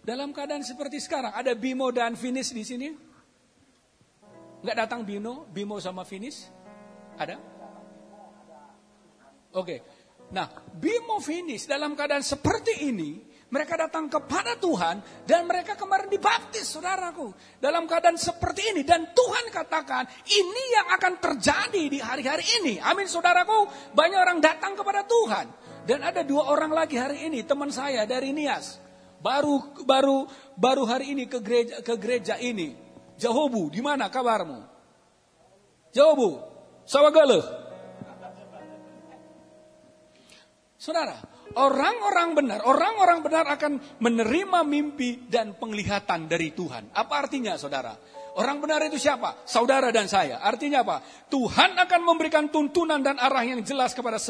Dalam 0.07 0.31
keadaan 0.31 0.63
seperti 0.63 1.03
sekarang, 1.03 1.35
ada 1.35 1.51
Bimo 1.59 1.91
dan 1.91 2.15
Finis 2.15 2.55
di 2.55 2.63
sini? 2.63 2.95
Enggak 4.63 4.87
datang 4.87 5.03
Bimo, 5.03 5.51
Bimo 5.51 5.83
sama 5.83 6.07
Finis? 6.07 6.47
Ada? 7.19 7.35
Oke. 9.57 9.96
Nah, 10.35 10.47
Bimo 10.75 11.23
Finis 11.23 11.71
dalam 11.71 11.95
keadaan 11.95 12.25
seperti 12.25 12.89
ini, 12.91 13.23
mereka 13.47 13.79
datang 13.79 14.11
kepada 14.11 14.59
Tuhan 14.59 14.99
dan 15.23 15.47
mereka 15.47 15.79
kemarin 15.79 16.11
dibaptis, 16.11 16.67
saudaraku. 16.67 17.31
Dalam 17.63 17.87
keadaan 17.87 18.19
seperti 18.19 18.75
ini. 18.75 18.83
Dan 18.83 19.15
Tuhan 19.15 19.55
katakan, 19.55 20.03
ini 20.27 20.65
yang 20.75 20.91
akan 20.99 21.15
terjadi 21.23 21.83
di 21.87 21.99
hari-hari 22.03 22.43
ini. 22.63 22.83
Amin, 22.83 23.07
saudaraku. 23.07 23.95
Banyak 23.95 24.19
orang 24.19 24.39
datang 24.43 24.75
kepada 24.75 25.07
Tuhan. 25.07 25.47
Dan 25.87 26.03
ada 26.03 26.27
dua 26.27 26.51
orang 26.51 26.75
lagi 26.75 26.99
hari 26.99 27.31
ini, 27.31 27.47
teman 27.47 27.71
saya 27.71 28.03
dari 28.03 28.35
Nias. 28.35 28.83
Baru 29.23 29.63
baru 29.87 30.27
baru 30.59 30.83
hari 30.85 31.15
ini 31.15 31.25
ke 31.31 31.39
gereja 31.39 31.81
ke 31.81 31.95
gereja 31.95 32.35
ini. 32.43 32.75
Jahobu, 33.17 33.73
di 33.73 33.81
mana 33.81 34.13
kabarmu? 34.13 34.61
Jahobu, 35.95 36.43
Sawagale. 36.87 37.66
Saudara, 40.77 41.17
Orang-orang 41.57 42.37
benar, 42.37 42.61
orang-orang 42.69 43.25
benar 43.25 43.49
akan 43.49 43.81
menerima 44.03 44.61
mimpi 44.61 45.25
dan 45.25 45.57
penglihatan 45.57 46.29
dari 46.29 46.53
Tuhan. 46.53 46.93
Apa 46.93 47.25
artinya 47.25 47.57
saudara? 47.57 47.97
Orang 48.37 48.61
benar 48.61 48.85
itu 48.85 49.01
siapa? 49.01 49.41
Saudara 49.49 49.89
dan 49.89 50.05
saya. 50.05 50.37
Artinya 50.45 50.85
apa? 50.85 51.01
Tuhan 51.33 51.81
akan 51.81 52.01
memberikan 52.05 52.53
tuntunan 52.53 53.01
dan 53.01 53.17
arah 53.17 53.41
yang 53.41 53.65
jelas 53.65 53.97
kepada 53.97 54.21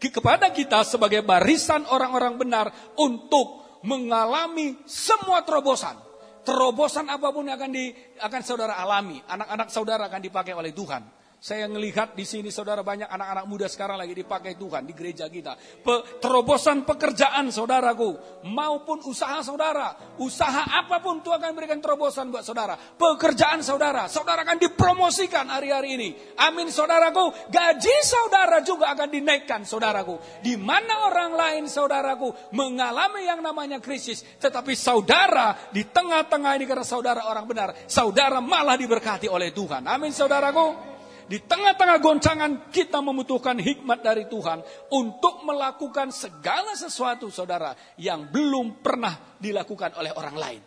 kepada 0.00 0.48
kita 0.48 0.80
sebagai 0.88 1.20
barisan 1.20 1.84
orang-orang 1.84 2.40
benar 2.40 2.72
untuk 2.96 3.60
mengalami 3.84 4.80
semua 4.88 5.44
terobosan. 5.44 6.00
Terobosan 6.48 7.12
apa 7.12 7.28
pun 7.28 7.44
yang 7.44 7.60
akan 7.60 7.70
di 7.76 7.92
akan 8.24 8.40
saudara 8.40 8.80
alami, 8.80 9.20
anak-anak 9.28 9.68
saudara 9.68 10.08
akan 10.08 10.24
dipakai 10.24 10.56
oleh 10.56 10.72
Tuhan. 10.72 11.19
Saya 11.40 11.64
melihat 11.72 12.12
di 12.12 12.28
sini 12.28 12.52
saudara 12.52 12.84
banyak 12.84 13.08
anak-anak 13.08 13.48
muda 13.48 13.64
sekarang 13.64 13.96
lagi 13.96 14.12
dipakai 14.12 14.60
Tuhan 14.60 14.84
di 14.84 14.92
gereja 14.92 15.24
kita. 15.24 15.56
Pe, 15.56 16.20
terobosan 16.20 16.84
pekerjaan 16.84 17.48
saudaraku 17.48 18.44
maupun 18.44 19.00
usaha 19.08 19.40
saudara. 19.40 19.96
Usaha 20.20 20.68
apa 20.68 21.00
pun 21.00 21.24
Tuhan 21.24 21.40
akan 21.40 21.56
berikan 21.56 21.80
terobosan 21.80 22.28
buat 22.28 22.44
saudara. 22.44 22.76
Pekerjaan 22.76 23.64
saudara, 23.64 24.04
saudara 24.12 24.44
akan 24.44 24.60
dipromosikan 24.60 25.48
hari-hari 25.48 25.96
ini. 25.96 26.08
Amin 26.44 26.68
saudaraku. 26.68 27.32
Gaji 27.48 27.96
saudara 28.04 28.60
juga 28.60 28.92
akan 28.92 29.08
dinaikkan 29.08 29.64
saudaraku. 29.64 30.44
Di 30.44 30.60
mana 30.60 31.08
orang 31.08 31.32
lain 31.32 31.64
saudaraku 31.72 32.52
mengalami 32.52 33.24
yang 33.24 33.40
namanya 33.40 33.80
krisis. 33.80 34.20
Tetapi 34.36 34.76
saudara 34.76 35.72
di 35.72 35.88
tengah-tengah 35.88 36.52
ini 36.60 36.68
karena 36.68 36.84
saudara 36.84 37.32
orang 37.32 37.48
benar. 37.48 37.72
Saudara 37.88 38.44
malah 38.44 38.76
diberkati 38.76 39.24
oleh 39.24 39.56
Tuhan. 39.56 39.88
Amin 39.88 40.12
saudaraku. 40.12 40.89
Di 41.30 41.38
tengah-tengah 41.38 42.02
goncangan 42.02 42.74
kita 42.74 42.98
membutuhkan 42.98 43.54
hikmat 43.54 44.02
dari 44.02 44.26
Tuhan 44.26 44.66
untuk 44.90 45.46
melakukan 45.46 46.10
segala 46.10 46.74
sesuatu 46.74 47.30
saudara 47.30 47.70
yang 48.02 48.26
belum 48.34 48.82
pernah 48.82 49.38
dilakukan 49.38 49.94
oleh 49.94 50.10
orang 50.10 50.34
lain. 50.34 50.62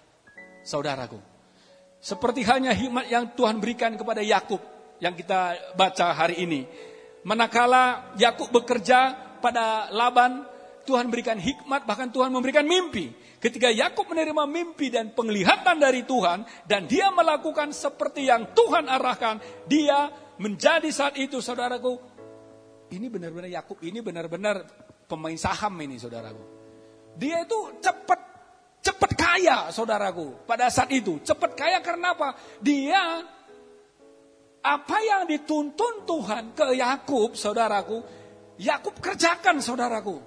Saudaraku. 0.63 1.19
Seperti 1.99 2.47
hanya 2.47 2.71
hikmat 2.71 3.11
yang 3.11 3.35
Tuhan 3.35 3.59
berikan 3.59 3.99
kepada 3.99 4.23
Yakub 4.23 4.63
yang 5.03 5.11
kita 5.19 5.75
baca 5.75 6.15
hari 6.15 6.47
ini. 6.47 6.63
Manakala 7.27 8.15
Yakub 8.15 8.47
bekerja 8.55 9.19
pada 9.43 9.91
Laban, 9.91 10.47
Tuhan 10.87 11.11
berikan 11.11 11.43
hikmat 11.43 11.83
bahkan 11.83 12.07
Tuhan 12.07 12.31
memberikan 12.31 12.63
mimpi. 12.63 13.11
Ketika 13.43 13.67
Yakub 13.67 14.07
menerima 14.07 14.47
mimpi 14.47 14.87
dan 14.87 15.11
penglihatan 15.11 15.75
dari 15.75 16.07
Tuhan 16.07 16.47
dan 16.63 16.87
dia 16.87 17.11
melakukan 17.11 17.75
seperti 17.75 18.31
yang 18.31 18.55
Tuhan 18.55 18.87
arahkan, 18.87 19.43
dia 19.67 20.22
menjadi 20.41 20.89
saat 20.89 21.17
itu 21.19 21.41
saudaraku, 21.43 21.99
ini 22.93 23.09
benar-benar 23.09 23.49
Yakub 23.49 23.77
ini 23.81 23.99
benar-benar 23.99 24.65
pemain 25.09 25.37
saham 25.37 25.73
ini 25.81 25.97
saudaraku. 25.97 26.43
Dia 27.17 27.45
itu 27.45 27.81
cepat 27.81 28.19
cepat 28.83 29.11
kaya 29.13 29.57
saudaraku 29.69 30.45
pada 30.45 30.69
saat 30.69 30.89
itu. 30.93 31.21
Cepat 31.21 31.57
kaya 31.57 31.79
karena 31.81 32.13
apa? 32.17 32.37
Dia 32.61 33.21
apa 34.63 34.97
yang 35.03 35.27
dituntun 35.27 36.07
Tuhan 36.07 36.55
ke 36.55 36.71
Yakub 36.79 37.35
saudaraku, 37.35 37.99
Yakub 38.61 38.95
kerjakan 39.01 39.59
saudaraku. 39.59 40.17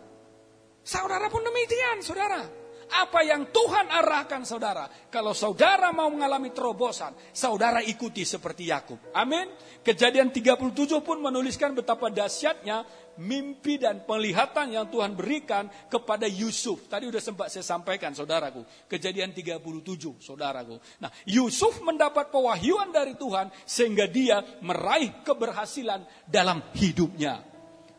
Saudara 0.87 1.27
pun 1.27 1.43
demikian 1.43 1.99
saudara. 2.05 2.66
Apa 2.87 3.27
yang 3.27 3.51
Tuhan 3.51 3.91
arahkan 3.91 4.47
saudara. 4.47 4.87
Kalau 5.11 5.35
saudara 5.35 5.91
mau 5.91 6.07
mengalami 6.07 6.55
terobosan, 6.55 7.15
saudara 7.35 7.83
ikuti 7.83 8.23
seperti 8.23 8.71
Yakub. 8.71 9.11
Amin. 9.11 9.51
Kejadian 9.83 10.31
37 10.31 11.03
pun 11.03 11.19
menuliskan 11.19 11.75
betapa 11.75 12.11
dahsyatnya 12.11 12.87
mimpi 13.19 13.81
dan 13.81 14.05
penglihatan 14.05 14.77
yang 14.77 14.87
Tuhan 14.93 15.17
berikan 15.17 15.67
kepada 15.89 16.29
Yusuf. 16.29 16.87
Tadi 16.87 17.09
sudah 17.09 17.23
sempat 17.23 17.47
saya 17.51 17.65
sampaikan 17.65 18.13
saudaraku. 18.13 18.63
Kejadian 18.87 19.33
37 19.33 20.21
saudaraku. 20.21 20.77
Nah 21.03 21.11
Yusuf 21.27 21.81
mendapat 21.83 22.29
pewahyuan 22.29 22.93
dari 22.93 23.17
Tuhan 23.17 23.51
sehingga 23.65 24.07
dia 24.07 24.43
meraih 24.63 25.25
keberhasilan 25.25 26.29
dalam 26.29 26.61
hidupnya. 26.77 27.43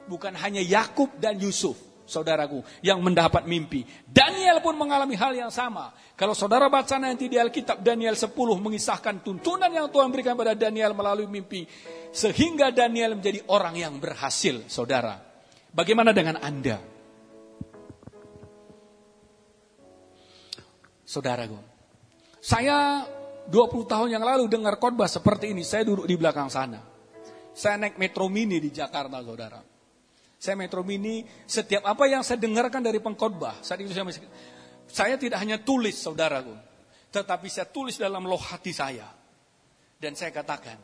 Bukan 0.08 0.32
hanya 0.40 0.64
Yakub 0.64 1.20
dan 1.20 1.36
Yusuf 1.36 1.87
saudaraku, 2.08 2.64
yang 2.82 3.04
mendapat 3.04 3.44
mimpi. 3.46 3.84
Daniel 4.08 4.64
pun 4.64 4.80
mengalami 4.80 5.14
hal 5.14 5.36
yang 5.36 5.52
sama. 5.52 5.92
Kalau 6.16 6.34
saudara 6.34 6.72
baca 6.72 6.96
nanti 6.98 7.28
di 7.28 7.36
Alkitab 7.36 7.84
Daniel 7.84 8.16
10 8.16 8.32
mengisahkan 8.58 9.22
tuntunan 9.22 9.70
yang 9.70 9.92
Tuhan 9.92 10.10
berikan 10.10 10.34
pada 10.34 10.56
Daniel 10.56 10.96
melalui 10.96 11.28
mimpi. 11.28 11.68
Sehingga 12.10 12.72
Daniel 12.72 13.20
menjadi 13.20 13.44
orang 13.52 13.76
yang 13.76 13.94
berhasil, 14.00 14.66
saudara. 14.72 15.20
Bagaimana 15.70 16.16
dengan 16.16 16.40
Anda? 16.42 16.80
Saudaraku, 21.08 21.60
saya 22.44 23.08
20 23.48 23.88
tahun 23.88 24.10
yang 24.12 24.24
lalu 24.28 24.52
dengar 24.52 24.76
khotbah 24.76 25.08
seperti 25.08 25.56
ini, 25.56 25.64
saya 25.64 25.88
duduk 25.88 26.04
di 26.04 26.20
belakang 26.20 26.52
sana. 26.52 26.84
Saya 27.56 27.80
naik 27.80 27.96
metro 27.96 28.28
mini 28.28 28.60
di 28.60 28.70
Jakarta, 28.70 29.24
saudara. 29.24 29.77
Saya 30.38 30.54
Metro 30.54 30.86
Mini, 30.86 31.26
setiap 31.50 31.82
apa 31.82 32.06
yang 32.06 32.22
saya 32.22 32.38
dengarkan 32.38 32.86
dari 32.86 33.02
pengkhotbah, 33.02 33.66
saat 33.66 33.82
itu 33.82 33.90
saya 33.90 34.06
masih, 34.06 34.22
saya 34.86 35.18
tidak 35.18 35.42
hanya 35.42 35.58
tulis 35.58 35.98
saudaraku, 35.98 36.54
tetapi 37.10 37.50
saya 37.50 37.66
tulis 37.66 37.98
dalam 37.98 38.22
loh 38.30 38.38
hati 38.38 38.70
saya. 38.70 39.10
Dan 39.98 40.14
saya 40.14 40.30
katakan, 40.30 40.78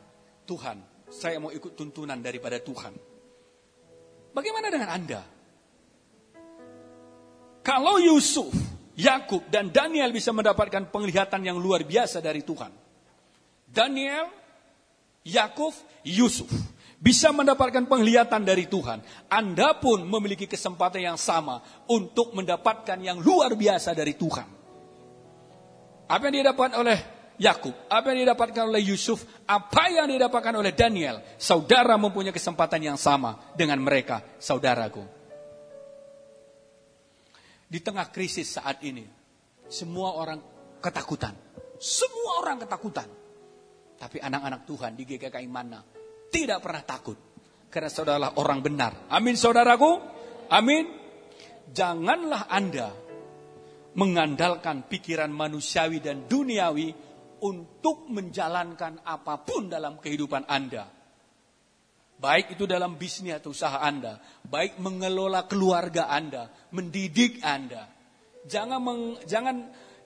Tuhan, 0.49 1.06
saya 1.14 1.38
mau 1.38 1.54
ikut 1.54 1.78
tuntunan 1.78 2.18
daripada 2.18 2.58
Tuhan. 2.58 2.97
Bagaimana 4.34 4.74
dengan 4.74 4.89
Anda? 4.89 5.22
Kalau 7.62 8.01
Yusuf, 8.01 8.49
Yakub 8.97 9.45
dan 9.54 9.70
Daniel 9.70 10.10
bisa 10.10 10.34
mendapatkan 10.34 10.89
penglihatan 10.89 11.45
yang 11.45 11.62
luar 11.62 11.86
biasa 11.86 12.26
dari 12.26 12.41
Tuhan. 12.41 12.74
Daniel, 13.70 14.34
Yakub, 15.22 15.78
Yusuf 16.01 16.49
bisa 17.04 17.36
mendapatkan 17.36 17.84
penglihatan 17.84 18.47
dari 18.47 18.72
Tuhan. 18.72 19.04
Anda 19.28 19.76
pun 19.76 20.08
memiliki 20.08 20.47
kesempatan 20.47 21.04
yang 21.04 21.20
sama 21.20 21.60
untuk 21.91 22.32
mendapatkan 22.32 22.95
yang 23.04 23.20
luar 23.20 23.60
biasa 23.60 23.91
dari 23.91 24.16
Tuhan. 24.16 24.47
Apa 26.08 26.24
yang 26.32 26.47
didapatkan 26.47 26.80
oleh 26.80 26.99
Yakub, 27.43 27.76
apa 27.91 28.16
yang 28.16 28.24
didapatkan 28.24 28.64
oleh 28.72 28.80
Yusuf, 28.88 29.28
apa 29.43 29.91
yang 29.91 30.08
didapatkan 30.08 30.56
oleh 30.56 30.72
Daniel, 30.72 31.20
saudara 31.36 31.99
mempunyai 31.99 32.32
kesempatan 32.32 32.80
yang 32.80 32.95
sama 32.95 33.51
dengan 33.51 33.84
mereka, 33.84 34.24
saudaraku. 34.39 35.04
Di 37.68 37.84
tengah 37.84 38.08
krisis 38.16 38.56
saat 38.56 38.80
ini, 38.80 39.04
semua 39.68 40.16
orang 40.16 40.39
ketakutan. 40.80 41.36
Semua 41.84 42.39
orang 42.39 42.64
ketakutan. 42.64 43.10
Tapi 43.99 44.24
anak-anak 44.24 44.64
Tuhan 44.64 44.95
di 44.95 45.04
GKKI 45.04 45.49
mana 45.51 46.03
tidak 46.34 46.66
pernah 46.66 46.82
takut. 46.82 47.18
Karena 47.70 47.90
saudara 47.94 48.34
orang 48.42 48.66
benar. 48.66 49.06
Amin 49.14 49.38
saudaraku. 49.38 50.02
Amin. 50.50 50.90
Janganlah 51.70 52.50
Anda 52.50 52.90
mengandalkan 53.94 54.90
pikiran 54.90 55.30
manusiawi 55.30 56.02
dan 56.02 56.26
duniawi 56.26 56.90
untuk 57.46 58.10
menjalankan 58.10 59.06
apa 59.06 59.42
pun 59.46 59.70
dalam 59.70 60.02
kehidupan 60.02 60.50
Anda. 60.50 60.90
Baik 62.14 62.56
itu 62.56 62.64
dalam 62.64 62.96
bisnis 62.96 63.36
atau 63.36 63.52
usaha 63.52 63.84
Anda, 63.84 64.22
baik 64.48 64.80
mengelola 64.80 65.44
keluarga 65.44 66.08
Anda, 66.08 66.48
mendidik 66.72 67.44
Anda. 67.44 67.90
Jangan 68.48 68.80
meng, 68.80 69.02
jangan 69.28 69.56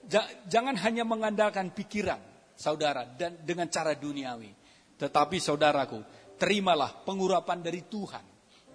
ja, 0.08 0.24
jangan 0.50 0.74
hanya 0.82 1.06
mengandalkan 1.06 1.70
pikiran 1.70 2.18
saudara 2.58 3.06
dan 3.06 3.38
dengan 3.46 3.70
cara 3.70 3.94
duniawi. 3.94 4.50
Tetapi 4.98 5.38
saudaraku, 5.38 6.02
terimalah 6.34 7.06
pengurapan 7.06 7.62
dari 7.62 7.86
Tuhan. 7.86 8.24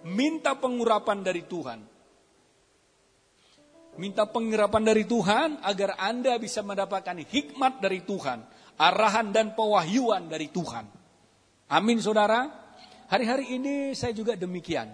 Minta 0.08 0.56
pengurapan 0.56 1.20
dari 1.20 1.44
Tuhan. 1.44 1.80
Minta 3.94 4.26
pengurapan 4.26 4.82
dari 4.82 5.04
Tuhan 5.06 5.62
agar 5.62 5.94
Anda 6.00 6.34
bisa 6.40 6.64
mendapatkan 6.66 7.14
hikmat 7.24 7.78
dari 7.78 8.02
Tuhan. 8.02 8.42
Arahan 8.74 9.30
dan 9.30 9.54
pewahyuan 9.54 10.26
dari 10.26 10.50
Tuhan. 10.50 10.84
Amin 11.70 12.02
saudara. 12.02 12.50
Hari-hari 13.06 13.54
ini 13.60 13.94
saya 13.94 14.10
juga 14.10 14.34
demikian. 14.34 14.90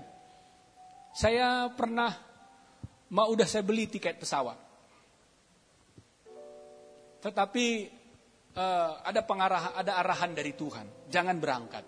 Saya 1.16 1.72
pernah, 1.72 2.12
mau 3.10 3.32
udah 3.32 3.48
saya 3.48 3.64
beli 3.64 3.88
tiket 3.88 4.20
pesawat. 4.20 4.58
Tetapi 7.24 7.66
uh, 8.56 9.02
ada 9.04 9.20
pengarah, 9.22 9.76
ada 9.76 10.00
arahan 10.00 10.34
dari 10.34 10.56
Tuhan. 10.56 11.10
Jangan 11.10 11.36
berangkat. 11.38 11.84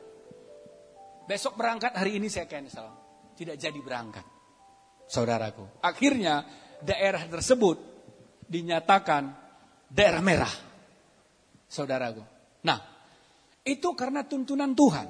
Besok 1.26 1.54
berangkat, 1.58 1.94
hari 1.94 2.18
ini 2.18 2.28
saya 2.28 2.46
cancel. 2.50 2.86
Tidak 3.32 3.56
jadi 3.56 3.80
berangkat. 3.80 4.26
Saudaraku. 5.08 5.82
Akhirnya 5.82 6.44
daerah 6.82 7.24
tersebut 7.26 7.78
dinyatakan 8.46 9.22
daerah 9.88 10.22
merah. 10.22 10.54
Saudaraku. 11.68 12.22
Nah, 12.68 12.78
itu 13.64 13.88
karena 13.96 14.26
tuntunan 14.26 14.74
Tuhan. 14.76 15.08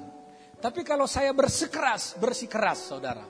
Tapi 0.63 0.81
kalau 0.87 1.03
saya 1.09 1.35
bersikeras, 1.35 2.15
bersikeras 2.15 2.87
saudara. 2.87 3.25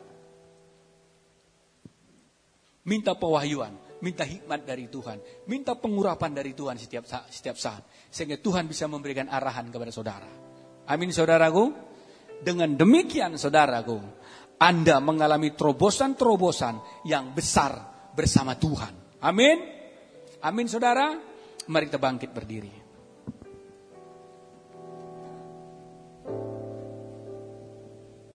Minta 2.84 3.16
pewahyuan, 3.16 3.74
minta 4.04 4.28
hikmat 4.28 4.68
dari 4.68 4.92
Tuhan, 4.92 5.48
minta 5.48 5.74
pengurapan 5.74 6.36
dari 6.36 6.52
Tuhan 6.52 6.76
setiap 6.76 7.08
saat, 7.08 7.32
setiap 7.32 7.56
saat 7.56 7.82
sehingga 8.14 8.38
Tuhan 8.38 8.70
bisa 8.70 8.86
memberikan 8.86 9.26
arahan 9.26 9.74
kepada 9.74 9.90
saudara. 9.90 10.30
Amin 10.86 11.10
saudaraku. 11.10 11.74
Dengan 12.44 12.78
demikian 12.78 13.34
saudaraku, 13.40 13.98
Anda 14.62 15.02
mengalami 15.02 15.58
terobosan-terobosan 15.58 17.08
yang 17.10 17.34
besar 17.34 17.74
bersama 18.14 18.54
Tuhan. 18.54 19.18
Amin. 19.26 19.58
Amin 20.46 20.68
saudara. 20.70 21.18
Mari 21.66 21.88
kita 21.90 21.98
bangkit 21.98 22.30
berdiri. 22.36 22.83